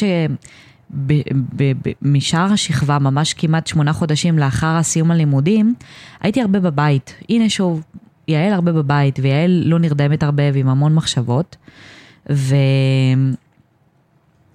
שמשאר 2.02 2.54
השכבה, 2.54 3.00
ממש 3.00 3.34
כמעט 3.34 3.68
שמונה 3.68 3.94
חודשים 3.94 4.40
לאחר 4.40 4.68
הסיום 4.76 5.12
הלימודים, 5.12 5.76
הייתי 6.22 6.42
הרבה 6.42 6.60
בבית. 6.60 7.14
הנה 7.30 7.50
שוב, 7.50 7.84
יעל 8.28 8.54
הרבה 8.54 8.72
בבית, 8.72 9.20
ויעל 9.22 9.64
לא 9.66 9.80
נרדמת 9.80 10.24
הרבה 10.24 10.44
ועם 10.54 10.70
המון 10.70 10.96
מחשבות. 10.96 11.56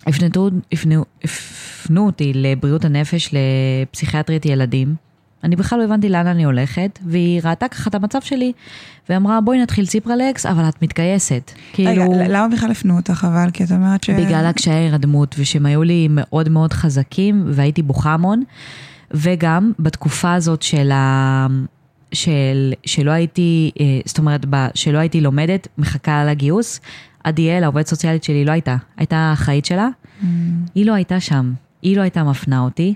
והפנו 0.06 2.06
אותי 2.06 2.32
לבריאות 2.35 2.85
הנפש 2.85 3.35
לפסיכיאטרית 3.35 4.47
ילדים. 4.47 4.94
אני 5.44 5.56
בכלל 5.56 5.78
לא 5.78 5.85
הבנתי 5.85 6.09
לאן 6.09 6.26
אני 6.26 6.44
הולכת, 6.44 6.99
והיא 7.06 7.40
ראתה 7.44 7.68
ככה 7.68 7.90
את 7.90 7.94
המצב 7.94 8.21
שלי, 8.21 8.52
ואמרה 9.09 9.40
בואי 9.40 9.62
נתחיל 9.62 9.87
ציפרלקס, 9.87 10.47
אבל 10.47 10.68
את 10.68 10.82
מתגייסת. 10.82 11.52
כאילו... 11.73 12.11
רגע, 12.11 12.28
למה 12.28 12.49
בכלל 12.49 12.71
הפנו 12.71 12.97
אותך 12.97 13.26
אבל? 13.28 13.50
כי 13.52 13.64
את 13.64 13.73
אומרת 13.73 14.04
ש... 14.04 14.11
בגלל 14.11 14.47
הקשיי 14.47 14.75
הירדמות, 14.75 15.35
ושהם 15.38 15.66
היו 15.66 15.82
לי 15.82 16.09
מאוד 16.11 16.49
מאוד 16.49 16.73
חזקים, 16.73 17.44
והייתי 17.50 17.82
בוכה 17.82 18.14
המון, 18.14 18.42
וגם 19.11 19.73
בתקופה 19.78 20.35
הזאת 20.35 20.62
של 20.62 20.90
ה... 20.90 21.47
של, 22.12 22.73
שלא 22.87 23.11
הייתי, 23.11 23.71
אה, 23.80 23.85
זאת 24.04 24.18
אומרת, 24.18 24.47
שלא 24.75 24.99
הייתי 24.99 25.21
לומדת, 25.21 25.68
מחכה 25.78 26.25
לגיוס, 26.25 26.80
עדיאל, 27.24 27.64
העובדת 27.64 27.86
סוציאלית 27.86 28.24
שלי, 28.24 28.44
לא 28.44 28.52
הייתה. 28.52 28.76
הייתה 28.96 29.16
האחראית 29.16 29.64
שלה, 29.64 29.88
mm. 29.88 30.24
היא 30.74 30.87
לא 30.87 30.94
הייתה 30.94 31.20
שם, 31.20 31.52
היא 31.82 31.96
לא 31.96 32.02
הייתה 32.02 32.24
מפנה 32.24 32.61
אותי. 32.61 32.94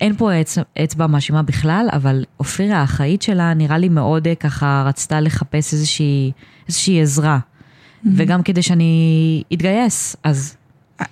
אין 0.00 0.16
פה 0.16 0.40
אצ, 0.40 0.58
אצבע 0.84 1.06
מאשימה 1.06 1.42
בכלל, 1.42 1.86
אבל 1.92 2.24
אופירה, 2.40 2.78
האחראית 2.80 3.22
שלה, 3.22 3.54
נראה 3.54 3.78
לי 3.78 3.88
מאוד 3.88 4.26
אה, 4.26 4.34
ככה 4.34 4.84
רצתה 4.86 5.20
לחפש 5.20 5.72
איזושהי, 5.72 6.32
איזושהי 6.68 7.02
עזרה. 7.02 7.38
Mm-hmm. 7.38 8.08
וגם 8.16 8.42
כדי 8.42 8.62
שאני 8.62 9.42
אתגייס, 9.52 10.16
אז 10.24 10.56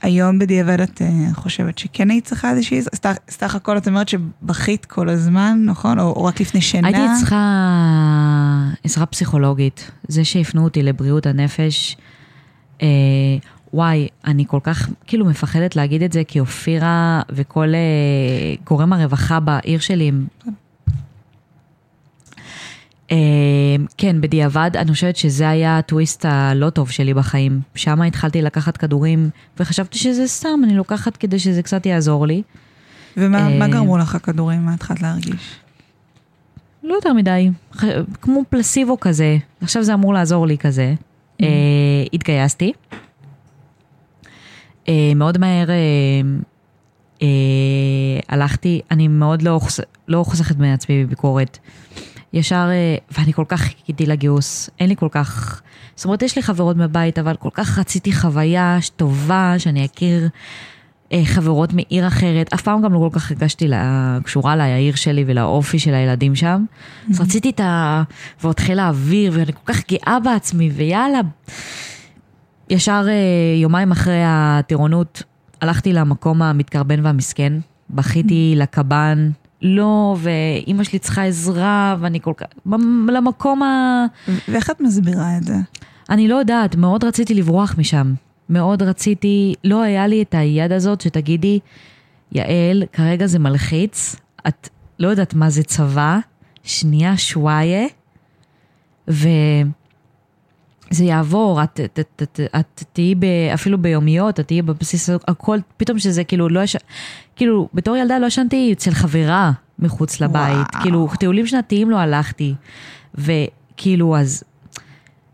היום 0.03 0.39
בדיעבד 0.39 0.81
את 0.81 1.03
uh, 1.03 1.35
חושבת 1.35 1.79
שכן 1.79 2.11
היית 2.11 2.25
צריכה 2.25 2.51
איזושהי, 2.51 2.79
עזרה? 2.79 3.13
סך 3.29 3.55
הכל 3.55 3.77
את 3.77 3.89
אומרת 3.89 4.09
שבכית 4.09 4.85
כל 4.85 5.09
הזמן, 5.09 5.63
נכון? 5.65 5.99
או, 5.99 6.05
או 6.05 6.25
רק 6.25 6.41
לפני 6.41 6.61
שנה? 6.61 6.89
הייתי 6.89 7.03
צריכה 7.19 7.43
עזרה 8.85 9.07
פסיכולוגית. 9.07 9.91
זה 10.09 10.25
שהפנו 10.25 10.65
אותי 10.65 10.83
לבריאות 10.83 11.27
הנפש, 11.27 11.97
אה, 12.83 12.89
וואי, 13.75 14.09
אני 14.25 14.45
כל 14.49 14.61
כך 14.63 14.89
כאילו 15.07 15.27
מפחדת 15.27 15.77
להגיד 15.77 16.03
את 16.03 16.13
זה, 16.13 16.23
כי 16.25 16.41
אופירה 16.41 17.23
וכל 17.31 17.75
אה, 17.75 18.55
גורם 18.67 18.93
הרווחה 18.93 19.41
בעיר 19.41 19.81
שלי 19.81 20.09
הם 20.09 20.27
אמ, 23.13 23.87
כן, 23.99 24.21
בדיעבד, 24.21 24.71
אני 24.75 24.93
חושבת 24.93 25.17
שזה 25.17 25.49
היה 25.49 25.79
הטוויסט 25.79 26.25
הלא 26.25 26.71
טוב 26.71 26.91
שלי 26.91 27.15
בחיים. 27.15 27.61
שם 27.75 28.03
התחלתי 28.03 28.43
לקחת 28.43 28.77
כדורים, 28.77 29.31
וחשבתי 29.59 29.99
שזה 29.99 30.27
סתם, 30.27 30.61
אני 30.65 30.77
לוקחת 30.77 31.17
כדי 31.17 31.39
שזה 31.39 31.63
קצת 31.63 31.87
יעזור 31.87 32.27
לי. 32.27 32.43
ומה 33.17 33.49
אמ, 33.49 33.71
גרמו 33.71 33.99
לך 33.99 34.15
הכדורים? 34.15 34.65
מה 34.65 34.75
התחלת 34.75 35.03
להרגיש? 35.03 35.57
לא 36.83 36.95
יותר 36.95 37.13
מדי, 37.13 37.51
כמו 38.21 38.43
פלסיבו 38.49 39.01
כזה, 39.01 39.37
עכשיו 39.61 39.83
זה 39.83 39.95
אמור 39.95 40.15
לעזור 40.15 40.47
לי 40.47 40.59
כזה. 40.59 40.95
Mm-hmm. 41.43 42.09
התגייסתי. 42.13 42.73
אה, 44.89 45.13
מאוד 45.17 45.39
מהר 45.39 45.71
אה, 47.23 47.29
הלכתי, 48.29 48.81
אני 48.91 49.09
מאוד 49.09 49.43
לא, 49.43 49.61
לא 50.09 50.25
חוסכת 50.25 50.59
מעצמי 50.59 51.05
בביקורת. 51.05 51.59
ישר, 52.33 52.69
ואני 53.11 53.33
כל 53.33 53.45
כך 53.49 53.61
חיכיתי 53.61 54.07
לגיוס, 54.07 54.71
אין 54.81 54.89
לי 54.89 54.97
כל 54.97 55.09
כך, 55.11 55.63
זאת 55.97 56.05
אומרת, 56.05 56.23
יש 56.23 56.37
לי 56.37 56.43
חברות 56.43 56.77
בבית, 56.77 57.19
אבל 57.19 57.37
כל 57.37 57.49
כך 57.53 57.79
רציתי 57.79 58.13
חוויה 58.13 58.79
טובה, 58.97 59.55
שאני 59.59 59.85
אכיר 59.85 60.29
חברות 61.25 61.73
מעיר 61.73 62.07
אחרת. 62.07 62.53
אף 62.55 62.63
פעם 62.63 62.83
גם 62.83 62.93
לא 62.93 62.99
כל 62.99 63.19
כך 63.21 63.31
הרגשתי 63.31 63.69
קשורה 64.25 64.57
לעיר 64.57 64.95
שלי 64.95 65.25
ולאופי 65.27 65.79
של 65.79 65.95
הילדים 65.95 66.35
שם. 66.35 66.65
אז 67.11 67.21
mm-hmm. 67.21 67.23
רציתי 67.23 67.51
את 67.51 67.61
ה... 67.61 68.03
ועוד 68.43 68.61
חיל 68.61 68.79
האוויר, 68.79 69.33
ואני 69.35 69.53
כל 69.53 69.73
כך 69.73 69.83
גאה 69.91 70.21
בעצמי, 70.21 70.71
ויאללה. 70.75 71.21
ישר 72.71 73.05
אה, 73.09 73.61
יומיים 73.63 73.91
אחרי 73.93 74.23
הטירונות, 74.27 75.23
הלכתי 75.61 75.93
למקום 75.93 76.43
המתקרבן 76.43 77.07
והמסכן, 77.07 77.53
בכיתי 77.91 78.55
mm-hmm. 78.55 78.63
לקב"ן, 78.63 79.31
לא, 79.63 80.17
ואימא 80.19 80.85
שלי 80.85 80.99
צריכה 80.99 81.25
עזרה, 81.25 81.97
ואני 82.01 82.21
כל 82.21 82.33
כך... 82.37 82.47
למקום 83.09 83.63
ה... 83.63 84.07
ואיך 84.49 84.71
את 84.71 84.81
מסבירה 84.81 85.37
את 85.37 85.45
זה? 85.45 85.55
אני 86.11 86.29
לא 86.29 86.37
יודעת, 86.37 86.77
מאוד 86.77 87.05
רציתי 87.05 87.35
לברוח 87.35 87.75
משם. 87.79 88.15
מאוד 88.53 88.83
רציתי, 88.83 89.55
לא 89.65 89.83
היה 89.83 90.07
לי 90.07 90.23
את 90.23 90.35
היד 90.35 90.73
הזאת 90.73 91.01
שתגידי, 91.01 91.59
יעל, 92.33 92.83
כרגע 92.93 93.27
זה 93.27 93.39
מלחיץ, 93.39 94.17
את 94.49 94.69
לא 94.99 95.09
יודעת 95.09 95.35
מה 95.35 95.51
זה 95.51 95.63
צבא, 95.63 96.19
שנייה 96.63 97.17
שוואיה, 97.17 97.87
ו... 99.11 99.29
זה 100.91 101.05
יעבור, 101.05 101.63
את, 101.63 101.81
את, 101.85 101.99
את, 101.99 102.23
את, 102.23 102.41
את 102.57 102.85
תהיי 102.93 103.15
אפילו 103.55 103.79
ביומיות, 103.79 104.41
את 104.41 104.47
תהיי 104.47 104.63
בבסיס, 104.63 105.11
הכל, 105.29 105.59
פתאום 105.77 105.99
שזה 105.99 106.25
כאילו 106.25 106.49
לא 106.49 106.61
יש... 106.61 106.77
כאילו, 107.37 107.69
בתור 107.75 107.97
ילדה 107.97 108.19
לא 108.19 108.27
ישנתי 108.27 108.73
אצל 108.73 108.91
חברה 108.91 109.53
מחוץ 109.79 110.21
לבית. 110.21 110.57
וואו. 110.73 110.83
כאילו, 110.83 111.09
טיולים 111.19 111.47
שנתיים 111.47 111.91
לא 111.91 111.97
הלכתי. 111.97 112.55
וכאילו, 113.15 114.17
אז 114.17 114.45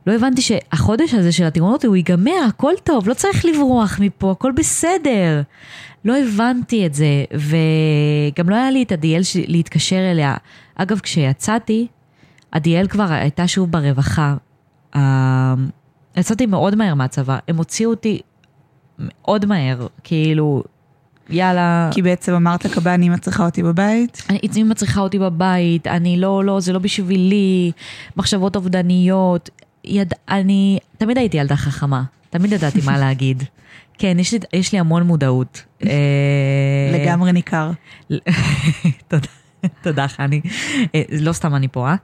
לא 0.09 0.13
הבנתי 0.13 0.43
שהחודש 0.43 1.15
הזה 1.15 1.33
של 1.33 1.45
הטירונות 1.45 1.85
הוא 1.85 1.97
ייגמר, 1.97 2.45
הכל 2.49 2.73
טוב, 2.85 3.09
לא 3.09 3.15
צריך 3.15 3.45
לברוח 3.45 3.99
מפה, 4.01 4.31
הכל 4.31 4.53
בסדר. 4.53 5.43
לא 6.05 6.19
הבנתי 6.19 6.87
את 6.87 6.95
זה, 6.95 7.25
וגם 7.35 8.49
לא 8.49 8.55
היה 8.55 8.71
לי 8.71 8.83
את 8.83 8.93
עדיאל 8.93 9.23
להתקשר 9.47 10.11
אליה. 10.11 10.37
אגב, 10.75 10.99
כשיצאתי, 10.99 11.87
עדיאל 12.53 12.87
כבר 12.87 13.13
הייתה 13.13 13.49
שוב 13.49 13.71
ברווחה, 13.71 14.35
אמ, 14.97 15.01
יצאתי 16.17 16.47
מאוד 16.47 16.75
מהר 16.75 16.95
מהצבא, 16.95 17.39
הם 17.49 17.57
הוציאו 17.57 17.91
אותי 17.91 18.21
מאוד 18.99 19.47
מהר, 19.47 19.87
כאילו, 20.05 20.63
יאללה. 21.31 21.91
כי 21.93 22.03
בעצם 22.03 22.33
אמרת 22.35 22.65
לקב"ן, 22.65 23.03
אמא 23.03 23.17
צריכה 23.17 23.45
אותי 23.45 23.63
בבית? 23.63 24.23
אני, 24.31 24.39
אמא 24.57 24.75
צריכה 24.75 25.01
אותי 25.01 25.19
בבית, 25.19 25.87
אני 25.87 26.21
לא, 26.21 26.45
לא, 26.45 26.61
זה 26.61 26.73
לא 26.73 26.79
בשבילי, 26.79 27.73
מחשבות 28.17 28.57
אובדניות. 28.57 29.51
יד... 29.89 30.15
אני 30.29 30.79
תמיד 30.99 31.19
הייתי 31.19 31.37
ילדה 31.37 31.57
חכמה, 31.57 32.03
תמיד 32.31 32.53
ידעתי 32.53 32.81
מה 32.85 32.99
להגיד. 32.99 33.43
כן, 33.99 34.17
יש 34.19 34.33
לי, 34.33 34.39
יש 34.53 34.73
לי 34.73 34.79
המון 34.79 35.03
מודעות. 35.03 35.65
אה, 35.87 35.91
לגמרי 36.93 37.33
ניכר. 37.33 37.71
תודה. 39.09 39.29
תודה 39.83 40.09
חני, 40.09 40.41
אה, 40.95 41.03
לא 41.21 41.33
סתם 41.33 41.55
אני 41.55 41.69
פה, 41.69 41.89
אה? 41.89 41.95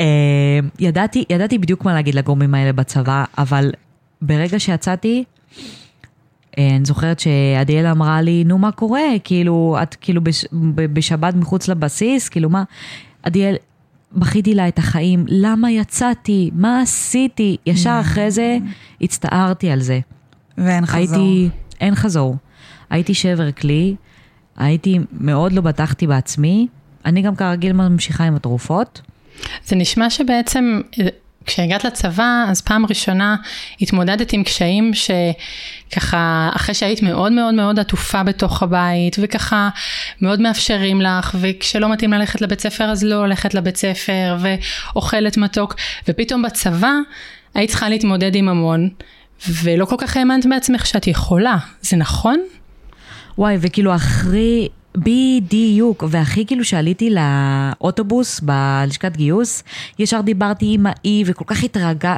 אה, 0.00 0.58
ידעתי, 0.78 1.24
ידעתי 1.30 1.58
בדיוק 1.58 1.84
מה 1.84 1.94
להגיד 1.94 2.14
לגורמים 2.14 2.54
האלה 2.54 2.72
בצבא, 2.72 3.24
אבל 3.38 3.70
ברגע 4.22 4.58
שיצאתי, 4.58 5.24
אני 6.58 6.84
זוכרת 6.84 7.20
שעדיאל 7.20 7.86
אמרה 7.86 8.22
לי, 8.22 8.44
נו 8.44 8.58
מה 8.58 8.72
קורה? 8.72 9.00
כאילו, 9.24 9.76
את 9.82 9.94
כאילו 10.00 10.20
בש, 10.20 10.44
בשבת 10.74 11.34
מחוץ 11.34 11.68
לבסיס, 11.68 12.28
כאילו 12.28 12.50
מה? 12.50 12.64
עדיאל, 13.22 13.56
בכיתי 14.14 14.54
לה 14.54 14.68
את 14.68 14.78
החיים, 14.78 15.24
למה 15.28 15.70
יצאתי? 15.70 16.50
מה 16.54 16.80
עשיתי? 16.80 17.56
ישר 17.66 17.98
אחרי 18.00 18.30
זה 18.30 18.58
הצטערתי 19.00 19.70
על 19.70 19.80
זה. 19.80 20.00
ואין 20.58 20.86
חזור. 20.86 21.18
הייתי, 21.18 21.48
אין 21.80 21.94
חזור. 21.94 22.36
הייתי 22.90 23.14
שבר 23.14 23.52
כלי, 23.52 23.94
הייתי, 24.56 24.98
מאוד 25.12 25.52
לא 25.52 25.60
בטחתי 25.60 26.06
בעצמי. 26.06 26.66
אני 27.04 27.22
גם 27.22 27.36
כרגיל 27.36 27.72
ממשיכה 27.72 28.24
עם 28.24 28.34
התרופות. 28.34 29.00
זה 29.64 29.76
נשמע 29.76 30.10
שבעצם 30.10 30.80
כשהגעת 31.46 31.84
לצבא, 31.84 32.44
אז 32.48 32.60
פעם 32.60 32.86
ראשונה 32.86 33.36
התמודדת 33.80 34.32
עם 34.32 34.44
קשיים 34.44 34.90
שככה, 34.94 36.50
אחרי 36.56 36.74
שהיית 36.74 37.02
מאוד 37.02 37.32
מאוד 37.32 37.54
מאוד 37.54 37.78
עטופה 37.78 38.22
בתוך 38.22 38.62
הבית, 38.62 39.16
וככה 39.22 39.68
מאוד 40.20 40.40
מאפשרים 40.40 41.00
לך, 41.00 41.36
וכשלא 41.40 41.88
מתאים 41.92 42.12
ללכת 42.12 42.40
לבית 42.40 42.60
ספר 42.60 42.84
אז 42.84 43.04
לא 43.04 43.14
הולכת 43.14 43.54
לבית 43.54 43.76
ספר, 43.76 44.36
ואוכלת 44.40 45.36
מתוק, 45.36 45.74
ופתאום 46.08 46.42
בצבא 46.42 46.92
היית 47.54 47.70
צריכה 47.70 47.88
להתמודד 47.88 48.34
עם 48.34 48.48
המון, 48.48 48.88
ולא 49.48 49.84
כל 49.84 49.96
כך 49.98 50.16
האמנת 50.16 50.46
בעצמך 50.46 50.86
שאת 50.86 51.06
יכולה, 51.06 51.56
זה 51.80 51.96
נכון? 51.96 52.40
וואי, 53.38 53.56
וכאילו 53.60 53.94
אחרי, 53.94 54.68
בדיוק, 54.96 56.04
והכי 56.08 56.46
כאילו 56.46 56.64
שעליתי 56.64 57.10
לאוטובוס 57.10 58.40
בלשכת 58.40 59.16
גיוס, 59.16 59.62
ישר 59.98 60.20
דיברתי 60.20 60.74
עם 60.74 60.86
האי 60.86 61.24
וכל 61.26 61.44
כך 61.46 61.64
התרגע. 61.64 62.14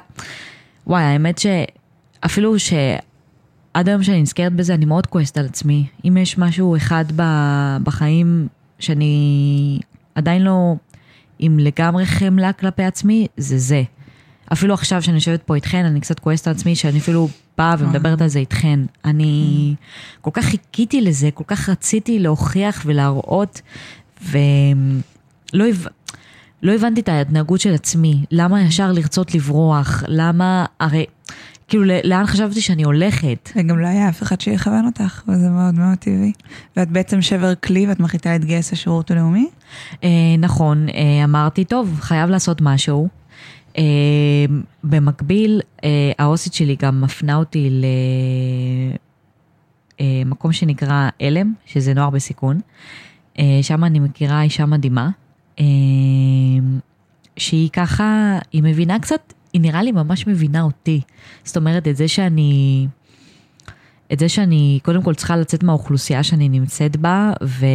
וואי, 0.87 1.03
האמת 1.03 1.39
שאפילו 1.39 2.59
שעד 2.59 3.89
היום 3.89 4.03
שאני 4.03 4.23
נזכרת 4.23 4.53
בזה, 4.53 4.75
אני 4.75 4.85
מאוד 4.85 5.07
כועסת 5.07 5.39
על 5.39 5.45
עצמי. 5.47 5.87
אם 6.05 6.17
יש 6.17 6.39
משהו 6.39 6.77
אחד 6.77 7.05
בחיים 7.83 8.49
שאני 8.79 9.81
עדיין 10.15 10.43
לא 10.43 10.75
עם 11.39 11.59
לגמרי 11.59 12.07
חמלה 12.07 12.53
כלפי 12.53 12.83
עצמי, 12.83 13.27
זה 13.37 13.59
זה. 13.59 13.83
אפילו 14.53 14.75
עכשיו 14.75 15.03
שאני 15.03 15.17
יושבת 15.17 15.43
פה 15.43 15.55
איתכן, 15.55 15.85
אני 15.85 16.01
קצת 16.01 16.19
כועסת 16.19 16.47
על 16.47 16.55
עצמי 16.55 16.77
שאני 16.77 16.99
אפילו 16.99 17.29
באה 17.59 17.75
ומדברת 17.79 18.23
על 18.23 18.29
זה 18.29 18.39
איתכן. 18.39 18.81
אני 19.05 19.75
כל 20.21 20.31
כך 20.33 20.45
חיכיתי 20.45 21.01
לזה, 21.01 21.31
כל 21.31 21.45
כך 21.47 21.69
רציתי 21.69 22.19
להוכיח 22.19 22.83
ולהראות, 22.87 23.61
ולא. 24.31 25.65
לא 26.63 26.73
הבנתי 26.73 27.01
את 27.01 27.09
ההתנהגות 27.09 27.61
של 27.61 27.75
עצמי. 27.75 28.25
למה 28.31 28.63
ישר 28.63 28.93
לרצות 28.93 29.35
לברוח? 29.35 30.03
למה, 30.09 30.67
הרי, 30.81 31.05
כאילו, 31.69 31.85
לאן 32.05 32.27
חשבתי 32.27 32.61
שאני 32.61 32.83
הולכת? 32.83 33.51
וגם 33.57 33.79
לא 33.79 33.87
היה 33.87 34.09
אף 34.09 34.23
אחד 34.23 34.41
שיכוון 34.41 34.87
אותך, 34.87 35.23
וזה 35.29 35.49
מאוד 35.49 35.75
מאוד 35.75 35.99
טבעי. 35.99 36.33
ואת 36.77 36.91
בעצם 36.91 37.23
שבר 37.23 37.55
כלי 37.55 37.87
ואת 37.87 38.01
מחליטה 38.01 38.33
להתגייס 38.33 38.73
לשירות 38.73 39.11
הלאומי? 39.11 39.49
אה, 40.05 40.09
נכון, 40.39 40.89
אה, 40.89 41.25
אמרתי, 41.25 41.65
טוב, 41.65 41.99
חייב 42.01 42.31
לעשות 42.31 42.61
משהו. 42.61 43.09
אה, 43.79 43.83
במקביל, 44.85 45.61
אה, 45.85 46.13
העו"סית 46.19 46.55
שלי 46.55 46.77
גם 46.77 47.01
מפנה 47.01 47.37
אותי 47.37 47.81
למקום 50.01 50.53
שנקרא 50.53 51.09
עלם, 51.23 51.53
שזה 51.67 51.95
נוער 51.95 52.11
בסיכון. 52.11 52.61
אה, 53.39 53.59
שם 53.63 53.85
אני 53.85 53.99
מכירה 53.99 54.43
אישה 54.43 54.67
מדהימה, 54.67 55.11
אה, 55.61 55.65
שהיא 57.37 57.71
ככה, 57.73 58.39
היא 58.53 58.63
מבינה 58.63 58.99
קצת, 58.99 59.33
היא 59.53 59.61
נראה 59.61 59.83
לי 59.83 59.93
ממש 59.93 60.27
מבינה 60.27 60.63
אותי. 60.63 61.01
זאת 61.45 61.57
אומרת, 61.57 61.89
את 61.89 61.97
זה 61.97 62.09
שאני... 62.09 62.87
את 64.13 64.19
זה 64.19 64.29
שאני 64.29 64.79
קודם 64.83 65.03
כל 65.03 65.15
צריכה 65.15 65.37
לצאת 65.37 65.63
מהאוכלוסייה 65.63 66.23
שאני 66.23 66.49
נמצאת 66.49 66.97
בה, 66.97 67.33
ו... 67.43 67.67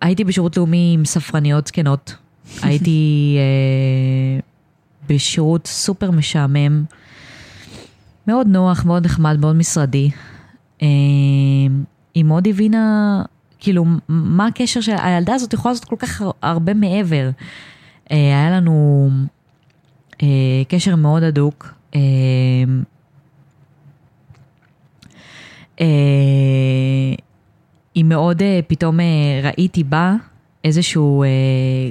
הייתי 0.00 0.24
בשירות 0.24 0.56
לאומי 0.56 0.92
עם 0.94 1.04
ספרניות 1.04 1.66
זקנות. 1.66 2.16
הייתי 2.62 3.36
אה, 3.38 4.40
בשירות 5.08 5.66
סופר 5.66 6.10
משעמם, 6.10 6.84
מאוד 8.26 8.46
נוח, 8.46 8.84
מאוד 8.84 9.04
נחמד, 9.04 9.36
מאוד 9.40 9.56
משרדי. 9.56 10.10
אה, 10.82 10.86
היא 12.14 12.24
מאוד 12.24 12.48
הבינה, 12.48 13.22
כאילו, 13.58 13.84
מה 14.08 14.46
הקשר 14.46 14.80
של... 14.80 14.94
הילדה 15.02 15.34
הזאת 15.34 15.52
יכולה 15.52 15.72
לעשות 15.72 15.84
כל 15.88 15.96
כך 15.98 16.22
הרבה 16.42 16.74
מעבר. 16.74 17.30
אה, 18.10 18.16
היה 18.16 18.50
לנו 18.50 19.08
אה, 20.22 20.62
קשר 20.68 20.96
מאוד 20.96 21.22
הדוק. 21.22 21.74
אה, 21.94 22.00
אה, 25.80 25.86
היא 27.94 28.04
מאוד, 28.04 28.42
אה, 28.42 28.60
פתאום 28.66 29.00
אה, 29.00 29.04
ראיתי 29.42 29.84
בה 29.84 30.14
איזשהו 30.64 31.22
אה, 31.22 31.28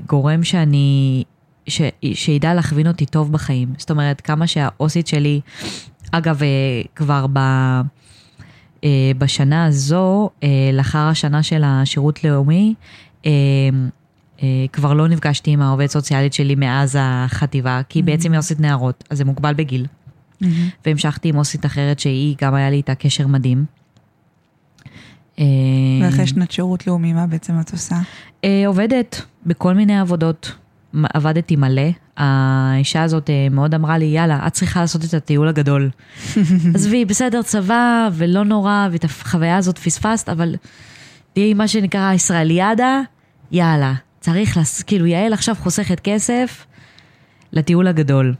גורם 0.07 0.43
שאני, 0.43 1.23
ש, 1.67 1.81
שידע 2.13 2.53
להכווין 2.53 2.87
אותי 2.87 3.05
טוב 3.05 3.31
בחיים. 3.31 3.73
זאת 3.77 3.91
אומרת, 3.91 4.21
כמה 4.21 4.47
שהאוסית 4.47 5.07
שלי, 5.07 5.41
אגב, 6.11 6.43
אה, 6.43 6.47
כבר 6.95 7.25
ב, 7.33 7.39
אה, 8.83 9.11
בשנה 9.17 9.65
הזו, 9.65 10.29
אה, 10.43 10.69
לאחר 10.73 11.07
השנה 11.07 11.43
של 11.43 11.61
השירות 11.65 12.23
לאומי, 12.23 12.73
אה, 13.25 13.31
אה, 14.43 14.65
כבר 14.73 14.93
לא 14.93 15.07
נפגשתי 15.07 15.51
עם 15.51 15.61
העובדת 15.61 15.89
סוציאלית 15.89 16.33
שלי 16.33 16.55
מאז 16.55 16.97
החטיבה, 16.99 17.81
כי 17.89 18.01
בעצם 18.01 18.31
היא 18.31 18.39
עושה 18.39 18.55
נערות, 18.59 19.03
אז 19.09 19.17
זה 19.17 19.25
מוגבל 19.25 19.53
בגיל. 19.53 19.85
והמשכתי 20.85 21.29
עם 21.29 21.35
עו"סית 21.35 21.65
אחרת 21.65 21.99
שהיא, 21.99 22.35
גם 22.41 22.53
היה 22.53 22.69
לי 22.69 22.75
איתה 22.75 22.95
קשר 22.95 23.27
מדהים. 23.27 23.65
אה, 25.41 25.45
ואחרי 26.01 26.27
שנת 26.27 26.51
שירות 26.51 26.87
לאומי, 26.87 27.13
מה 27.13 27.27
בעצם 27.27 27.59
את 27.59 27.71
עושה? 27.71 27.95
אה, 28.43 28.63
עובדת 28.67 29.21
בכל 29.45 29.73
מיני 29.73 29.99
עבודות. 29.99 30.55
עבדתי 31.13 31.55
מלא. 31.55 31.89
האישה 32.17 33.03
הזאת 33.03 33.29
אה, 33.29 33.47
מאוד 33.51 33.75
אמרה 33.75 33.97
לי, 33.97 34.05
יאללה, 34.05 34.47
את 34.47 34.53
צריכה 34.53 34.81
לעשות 34.81 35.05
את 35.05 35.13
הטיול 35.13 35.47
הגדול. 35.47 35.89
עזבי, 36.75 37.05
בסדר, 37.05 37.41
צבא, 37.41 38.09
ולא 38.13 38.45
נורא, 38.45 38.87
ואת 38.91 39.03
החוויה 39.03 39.57
הזאת 39.57 39.77
פספסת, 39.77 40.29
אבל 40.29 40.55
תהיי 41.33 41.53
מה 41.53 41.67
שנקרא 41.67 42.13
ישראליאדה, 42.13 43.01
יאללה, 43.51 43.93
צריך, 44.19 44.57
לס... 44.57 44.83
כאילו, 44.83 45.05
יעל 45.05 45.33
עכשיו 45.33 45.55
חוסכת 45.59 45.99
כסף 45.99 46.65
לטיול 47.53 47.87
הגדול. 47.87 48.35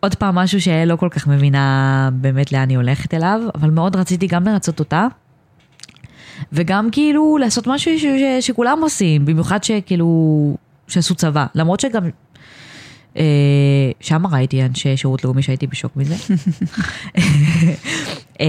עוד 0.00 0.14
פעם, 0.14 0.34
משהו 0.34 0.60
שיעל 0.60 0.88
לא 0.88 0.96
כל 0.96 1.08
כך 1.10 1.26
מבינה 1.26 2.08
באמת 2.12 2.52
לאן 2.52 2.68
היא 2.68 2.76
הולכת 2.76 3.14
אליו, 3.14 3.40
אבל 3.54 3.70
מאוד 3.70 3.96
רציתי 3.96 4.26
גם 4.26 4.44
לרצות 4.44 4.80
אותה. 4.80 5.06
וגם 6.52 6.88
כאילו 6.92 7.38
לעשות 7.40 7.66
משהו 7.66 7.98
ש- 7.98 8.02
ש- 8.02 8.46
שכולם 8.46 8.78
עושים, 8.82 9.24
במיוחד 9.26 9.64
שכאילו, 9.64 10.56
שעשו 10.88 11.14
צבא. 11.14 11.46
למרות 11.54 11.80
שגם, 11.80 12.02
אה, 13.16 13.24
שם 14.00 14.26
ראיתי 14.26 14.62
אנשי 14.64 14.96
שירות 14.96 15.24
לאומי 15.24 15.42
שהייתי 15.42 15.66
בשוק 15.66 15.92
מזה. 15.96 16.14
אה, 18.40 18.46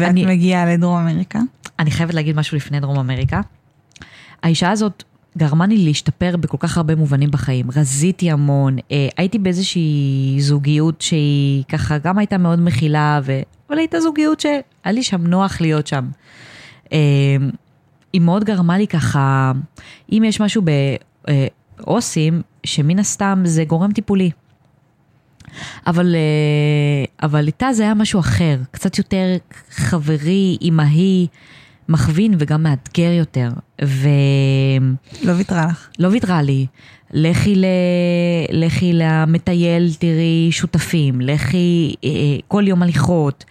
ואת 0.00 0.08
אני- 0.08 0.26
מגיעה 0.26 0.66
לדרום 0.66 0.96
אמריקה? 0.98 1.38
אני 1.78 1.90
חייבת 1.90 2.14
להגיד 2.14 2.36
משהו 2.36 2.56
לפני 2.56 2.80
דרום 2.80 2.98
אמריקה. 2.98 3.40
האישה 4.42 4.70
הזאת 4.70 5.02
גרמה 5.38 5.66
לי 5.66 5.78
להשתפר 5.78 6.36
בכל 6.36 6.56
כך 6.60 6.76
הרבה 6.76 6.94
מובנים 6.94 7.30
בחיים. 7.30 7.66
רזיתי 7.76 8.30
המון, 8.30 8.76
אה, 8.92 9.08
הייתי 9.16 9.38
באיזושהי 9.38 10.36
זוגיות 10.40 11.00
שהיא 11.00 11.64
ככה 11.68 11.98
גם 11.98 12.18
הייתה 12.18 12.38
מאוד 12.38 12.60
מכילה, 12.60 13.20
ו... 13.24 13.40
אבל 13.70 13.78
הייתה 13.78 14.00
זוגיות 14.00 14.40
שהיה 14.40 14.60
לי 14.86 15.02
שם 15.02 15.26
נוח 15.26 15.60
להיות 15.60 15.86
שם. 15.86 16.08
אה, 16.92 16.98
היא 18.12 18.20
מאוד 18.20 18.44
גרמה 18.44 18.78
לי 18.78 18.86
ככה, 18.86 19.52
אם 20.12 20.22
יש 20.26 20.40
משהו 20.40 20.62
בעו"סים, 20.62 22.42
שמן 22.64 22.98
הסתם 22.98 23.42
זה 23.44 23.64
גורם 23.64 23.92
טיפולי. 23.92 24.30
אבל, 25.86 26.14
אה, 26.14 27.26
אבל 27.28 27.46
איתה 27.46 27.72
זה 27.72 27.82
היה 27.82 27.94
משהו 27.94 28.20
אחר, 28.20 28.58
קצת 28.70 28.98
יותר 28.98 29.36
חברי, 29.70 30.56
אמהי, 30.62 31.26
מכווין 31.88 32.34
וגם 32.38 32.62
מאתגר 32.62 33.10
יותר. 33.12 33.48
ולא 33.82 33.92
לא 35.22 35.32
ויתרה 35.32 35.66
לך. 35.66 35.88
ויתרה 36.10 36.42
לי. 36.42 36.66
לכי, 37.12 37.54
ל... 37.54 37.64
לכי 38.50 38.92
למטייל, 38.94 39.94
תראי 39.98 40.48
שותפים, 40.52 41.20
לכי 41.20 41.94
אה, 42.04 42.10
כל 42.48 42.64
יום 42.66 42.82
הליכות, 42.82 43.44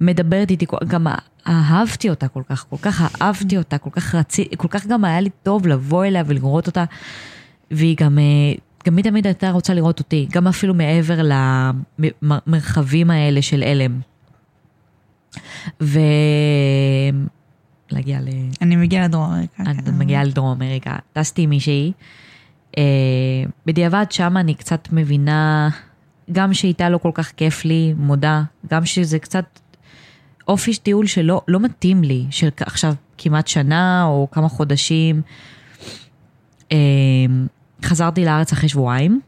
מדברת 0.00 0.50
איתי, 0.50 0.66
גם 0.88 1.06
אהבתי 1.48 2.10
אותה 2.10 2.28
כל 2.28 2.42
כך, 2.48 2.66
כל 2.70 2.76
כך 2.82 3.22
אהבתי 3.22 3.58
אותה, 3.58 3.78
כל 3.78 3.90
כך 3.90 4.14
רציתי, 4.14 4.56
כל 4.56 4.68
כך 4.68 4.86
גם 4.86 5.04
היה 5.04 5.20
לי 5.20 5.30
טוב 5.42 5.66
לבוא 5.66 6.04
אליה 6.04 6.22
ולראות 6.26 6.66
אותה. 6.66 6.84
והיא 7.70 7.96
גם, 8.00 8.18
אה, 8.18 8.54
גם 8.86 8.96
היא 8.96 9.04
תמיד 9.04 9.26
הייתה 9.26 9.50
רוצה 9.50 9.74
לראות 9.74 9.98
אותי, 9.98 10.26
גם 10.32 10.46
אפילו 10.46 10.74
מעבר 10.74 11.20
למרחבים 12.22 13.10
האלה 13.10 13.42
של 13.42 13.62
הלם. 13.62 14.00
ו... 15.80 16.00
להגיע 17.90 18.20
ל... 18.20 18.28
אני 18.62 18.76
מגיעה 18.76 19.04
לדרום 19.04 19.32
אמריקה. 19.32 19.62
את 19.62 19.84
כן. 19.84 19.98
מגיעה 19.98 20.24
לדרום 20.24 20.50
אמריקה, 20.50 20.96
טסתי 21.12 21.42
עם 21.42 21.50
מישהי. 21.50 21.92
אה, 22.78 22.82
בדיעבד 23.66 24.06
שם 24.10 24.36
אני 24.36 24.54
קצת 24.54 24.88
מבינה, 24.92 25.68
גם 26.32 26.54
שאיתה 26.54 26.88
לא 26.88 26.98
כל 26.98 27.10
כך 27.14 27.32
כיף 27.36 27.64
לי, 27.64 27.94
מודה, 27.96 28.42
גם 28.70 28.84
שזה 28.86 29.18
קצת 29.18 29.44
אופי 30.48 30.76
טיול 30.76 31.06
שלא 31.06 31.40
לא 31.48 31.60
מתאים 31.60 32.02
לי, 32.02 32.26
של 32.30 32.48
עכשיו 32.60 32.94
כמעט 33.18 33.48
שנה 33.48 34.04
או 34.04 34.28
כמה 34.30 34.48
חודשים. 34.48 35.22
אה, 36.72 36.76
חזרתי 37.84 38.24
לארץ 38.24 38.52
אחרי 38.52 38.68
שבועיים. 38.68 39.20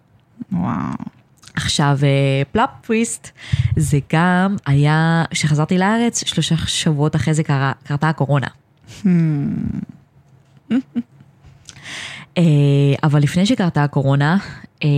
וואו. 0.52 0.70
עכשיו, 1.54 1.98
אה, 2.02 2.42
פלאפ 2.52 2.70
טוויסט, 2.86 3.30
זה 3.76 3.98
גם 4.12 4.56
היה, 4.66 5.24
כשחזרתי 5.30 5.78
לארץ, 5.78 6.24
שלושה 6.26 6.56
שבועות 6.56 7.16
אחרי 7.16 7.34
זה 7.34 7.42
קרה, 7.42 7.72
קרתה 7.84 8.08
הקורונה. 8.08 8.46
אה, 12.38 12.42
אבל 13.02 13.20
לפני 13.22 13.46
שקרתה 13.46 13.84
הקורונה, 13.84 14.36
אה, 14.84 14.88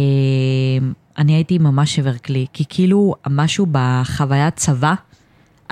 אני 1.19 1.35
הייתי 1.35 1.59
ממש 1.59 1.97
שבר 1.97 2.19
כלי, 2.19 2.47
כי 2.53 2.65
כאילו 2.69 3.15
משהו 3.31 3.67
בחוויית 3.73 4.57
צבא 4.57 4.95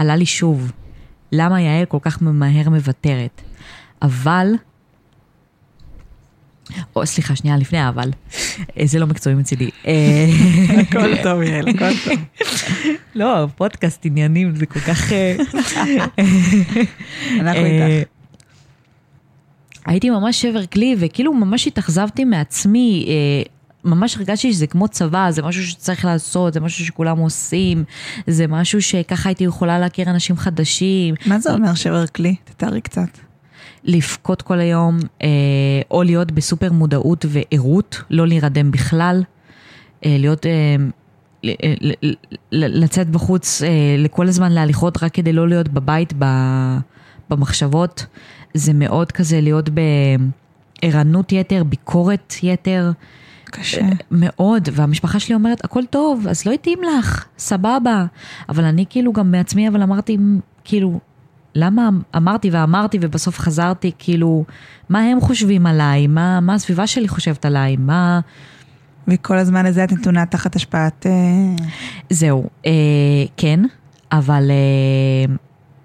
עלה 0.01 0.17
לי 0.17 0.27
שוב. 0.27 0.73
למה 1.33 1.61
יעל 1.61 1.85
כל 1.85 1.99
כך 2.03 2.19
מהר 2.23 2.69
מוותרת? 2.69 3.43
אבל, 4.03 4.47
או 6.97 7.07
סליחה, 7.07 7.37
שנייה 7.37 7.57
לפני 7.57 7.79
האבל, 7.79 8.11
אה, 8.79 8.87
זה 8.87 8.99
לא 8.99 9.07
מקצועי 9.07 9.35
מצידי. 9.35 9.71
אה, 9.87 10.27
הכל 10.81 11.23
טוב, 11.23 11.43
יעל, 11.43 11.69
הכל 11.69 11.91
טוב. 12.05 12.19
לא, 13.15 13.47
פודקאסט 13.57 14.05
עניינים 14.05 14.57
זה 14.57 14.67
כל 14.67 14.81
כך... 14.81 15.13
אה, 15.13 15.37
אנחנו 17.41 17.65
איתך. 17.65 18.09
הייתי 19.87 20.11
ממש 20.11 20.43
שבר 20.43 20.67
כלי, 20.67 20.97
וכאילו 20.99 21.35
ממש 21.35 21.67
התאכזבתי 21.67 22.25
מעצמי. 22.25 23.07
אה, 23.09 23.43
ממש 23.85 24.17
הרגשתי 24.17 24.53
שזה 24.53 24.67
כמו 24.67 24.89
צבא, 24.89 25.31
זה 25.31 25.43
משהו 25.43 25.63
שצריך 25.63 26.05
לעשות, 26.05 26.53
זה 26.53 26.61
משהו 26.61 26.85
שכולם 26.85 27.19
עושים, 27.19 27.85
זה 28.27 28.47
משהו 28.47 28.83
שככה 28.83 29.29
הייתי 29.29 29.45
יכולה 29.45 29.79
להכיר 29.79 30.11
אנשים 30.11 30.37
חדשים. 30.37 31.15
מה 31.27 31.39
זה 31.39 31.53
אומר 31.53 31.75
שבר 31.75 32.07
כלי? 32.07 32.35
תתארי 32.45 32.81
קצת. 32.81 33.09
לבכות 33.85 34.43
כל 34.43 34.61
היום, 34.61 34.99
אה, 35.23 35.29
או 35.91 36.03
להיות 36.03 36.33
בסופר 36.33 36.73
מודעות 36.73 37.25
וערות, 37.29 38.03
לא 38.11 38.27
להירדם 38.27 38.71
בכלל, 38.71 39.23
אה, 40.07 40.17
להיות, 40.19 40.47
אה, 40.47 40.77
לצאת 42.53 43.11
בחוץ 43.11 43.63
לכל 43.99 44.29
הזמן 44.29 44.53
להליכות 44.53 45.03
רק 45.03 45.15
כדי 45.15 45.33
לא 45.33 45.49
להיות 45.49 45.69
בבית 45.69 46.13
במחשבות. 47.31 48.07
זה 48.55 48.73
מאוד 48.73 49.13
כזה 49.13 49.41
להיות 49.41 49.69
בערנות 50.83 51.33
יתר, 51.33 51.65
ביקורת 51.65 52.35
יתר. 52.43 52.91
קשה. 53.51 53.81
מאוד, 54.11 54.69
והמשפחה 54.73 55.21
שלי 55.21 55.35
אומרת, 55.35 55.65
הכל 55.65 55.83
טוב, 55.91 56.27
אז 56.29 56.47
לא 56.47 56.53
התאים 56.53 56.79
לך, 56.83 57.25
סבבה. 57.39 58.05
אבל 58.49 58.65
אני 58.65 58.85
כאילו 58.89 59.13
גם 59.13 59.31
מעצמי, 59.31 59.69
אבל 59.69 59.83
אמרתי, 59.83 60.19
כאילו, 60.65 61.01
למה 61.55 61.89
אמרתי 62.17 62.51
ואמרתי 62.51 62.99
ובסוף 63.01 63.39
חזרתי, 63.39 63.93
כאילו, 63.99 64.45
מה 64.89 65.01
הם 65.01 65.21
חושבים 65.21 65.67
עליי? 65.67 66.07
מה, 66.07 66.41
מה 66.41 66.55
הסביבה 66.55 66.87
שלי 66.87 67.09
חושבת 67.09 67.45
עליי? 67.45 67.77
מה... 67.77 68.21
וכל 69.09 69.39
הזמן 69.39 69.67
הזה 69.67 69.85
את 69.85 69.93
נתונה 69.93 70.27
תחת 70.27 70.57
השפעת... 70.57 71.07
אה, 71.07 71.67
זהו, 72.11 72.49
אה, 72.67 72.73
כן, 73.37 73.61
אבל 74.13 74.51
אה, 74.51 75.35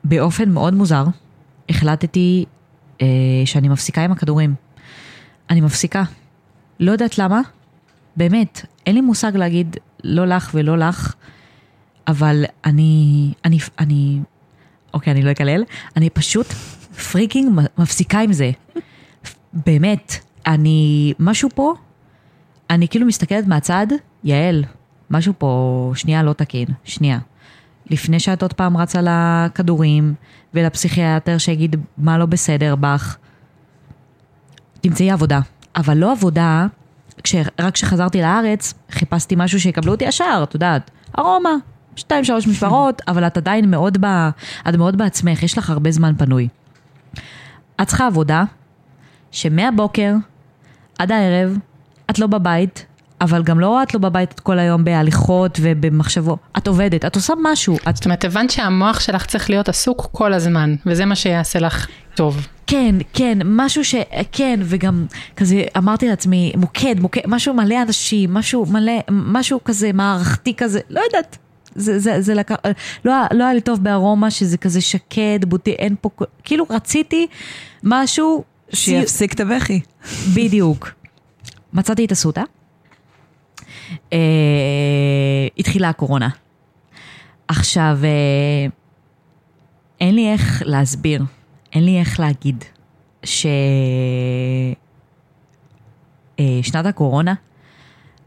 באופן 0.04 0.50
מאוד 0.50 0.74
מוזר, 0.74 1.06
החלטתי 1.70 2.46
אה, 3.02 3.08
שאני 3.46 3.70
מפסיקה 3.70 4.02
עם 4.04 4.12
הכדורים. 4.12 4.56
אני 5.50 5.62
מפסיקה. 5.62 6.04
לא 6.80 6.92
יודעת 6.92 7.18
למה, 7.18 7.42
באמת, 8.16 8.66
אין 8.86 8.96
לי 8.96 9.02
מושג 9.02 9.36
להגיד 9.36 9.78
לא 10.04 10.26
לך 10.26 10.52
ולא 10.54 10.78
לך, 10.78 11.14
אבל 12.08 12.46
אני, 12.66 13.34
אני, 13.46 13.58
אני, 13.80 14.20
אוקיי, 14.94 15.14
אני 15.14 15.22
לא 15.22 15.32
אקלל, 15.32 15.64
אני 15.98 16.10
פשוט 16.10 16.48
freaking 17.12 17.60
מפסיקה 17.78 18.20
עם 18.20 18.34
זה. 18.34 18.52
באמת, 19.54 20.14
אני, 20.48 21.14
משהו 21.20 21.50
פה, 21.56 21.74
אני 22.70 22.88
כאילו 22.88 23.06
מסתכלת 23.06 23.48
מהצד, 23.48 23.88
יעל, 24.24 24.64
משהו 25.10 25.34
פה 25.38 25.92
שנייה 25.96 26.24
לא 26.24 26.34
תקין, 26.34 26.68
שנייה. 26.84 27.20
לפני 27.90 28.20
שאת 28.20 28.42
עוד 28.42 28.54
פעם 28.54 28.78
רצה 28.78 29.00
לכדורים 29.02 30.14
ולפסיכיאטר 30.54 31.38
שיגיד 31.38 31.76
מה 31.98 32.18
לא 32.18 32.26
בסדר 32.26 32.76
בך, 32.76 33.18
תמצאי 34.82 35.12
עבודה. 35.12 35.40
אבל 35.76 35.98
לא 35.98 36.12
עבודה, 36.12 36.68
כש, 37.24 37.36
רק 37.60 37.74
כשחזרתי 37.74 38.22
לארץ, 38.22 38.74
חיפשתי 38.92 39.36
משהו 39.38 39.60
שיקבלו 39.60 39.92
אותי 39.92 40.06
ישר, 40.06 40.42
את 40.44 40.54
יודעת, 40.54 40.92
ארומה, 41.20 41.56
שתיים 41.96 42.24
שלוש 42.24 42.48
משמרות, 42.48 43.02
אבל 43.08 43.28
את 43.28 43.38
עדיין 43.38 43.72
מאוד, 43.72 43.98
ב, 44.06 44.30
את 44.70 44.76
מאוד 44.76 44.98
בעצמך, 44.98 45.44
יש 45.44 45.58
לך 45.58 45.70
הרבה 45.70 45.92
זמן 45.92 46.14
פנוי. 46.18 46.48
את 47.82 47.88
צריכה 47.88 48.08
עבודה 48.08 48.44
שמהבוקר 49.32 50.14
עד 51.00 51.12
הערב 51.12 51.58
את 52.10 52.20
לא 52.20 52.28
בבית, 52.28 52.86
אבל 53.22 53.44
גם 53.44 53.60
לא 53.60 53.84
את 53.84 53.94
לא 53.94 54.00
בבית 54.00 54.32
את 54.32 54.40
כל 54.40 54.60
היום 54.60 54.84
בהליכות 54.84 55.60
ובמחשבות, 55.62 56.40
את 56.58 56.68
עובדת, 56.68 57.06
את 57.06 57.16
עושה 57.16 57.34
משהו, 57.44 57.78
את 57.90 57.96
זאת 57.96 58.06
אומרת, 58.06 58.26
הבנת 58.26 58.50
שהמוח 58.50 59.00
שלך 59.00 59.26
צריך 59.26 59.50
להיות 59.50 59.70
עסוק 59.70 60.08
כל 60.12 60.34
הזמן, 60.34 60.76
וזה 60.86 61.06
מה 61.06 61.16
שיעשה 61.16 61.60
לך 61.60 61.88
טוב. 62.16 62.48
כן, 62.68 62.96
כן, 63.14 63.38
משהו 63.46 63.86
ש... 63.86 63.96
כן, 64.32 64.60
וגם 64.64 65.06
כזה 65.36 65.64
אמרתי 65.78 66.08
לעצמי, 66.08 66.54
מוקד, 66.58 67.00
מוקד, 67.00 67.22
משהו 67.28 67.54
מלא 67.54 67.82
אנשים, 67.82 68.34
משהו 68.34 68.66
מלא, 68.66 68.94
משהו 69.12 69.64
כזה 69.64 69.94
מערכתי 69.94 70.54
כזה, 70.54 70.80
לא 70.90 71.02
יודעת. 71.02 71.38
זה, 71.76 72.00
זה, 72.00 72.22
זה 72.22 72.34
לקח, 72.34 72.56
לא, 73.06 73.14
לא 73.32 73.44
היה 73.44 73.54
לי 73.54 73.62
טוב 73.62 73.84
בארומה 73.84 74.32
שזה 74.32 74.58
כזה 74.58 74.82
שקט, 74.82 75.46
בוטי, 75.48 75.72
אין 75.72 75.96
פה, 76.02 76.10
כאילו 76.44 76.66
רציתי 76.70 77.28
משהו, 77.84 78.44
שיפסיק 78.74 79.34
את 79.34 79.40
הבכי. 79.40 79.80
בדיוק. 80.36 80.92
מצאתי 81.74 82.06
את 82.06 82.12
אסותא. 82.12 82.44
אה, 84.14 84.18
התחילה 85.58 85.90
הקורונה. 85.90 86.30
עכשיו, 87.48 87.98
אה, 88.04 88.68
אין 90.02 90.16
לי 90.16 90.32
איך 90.32 90.64
להסביר, 90.66 91.24
אין 91.76 91.86
לי 91.86 92.00
איך 92.00 92.20
להגיד 92.20 92.64
ששנת 93.24 94.76
אה, 96.86 96.90
הקורונה 96.90 97.34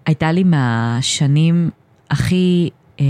הייתה 0.07 0.33
לי 0.33 0.45
מהשנים 0.45 1.71
הכי 2.11 2.71
אה, 3.01 3.05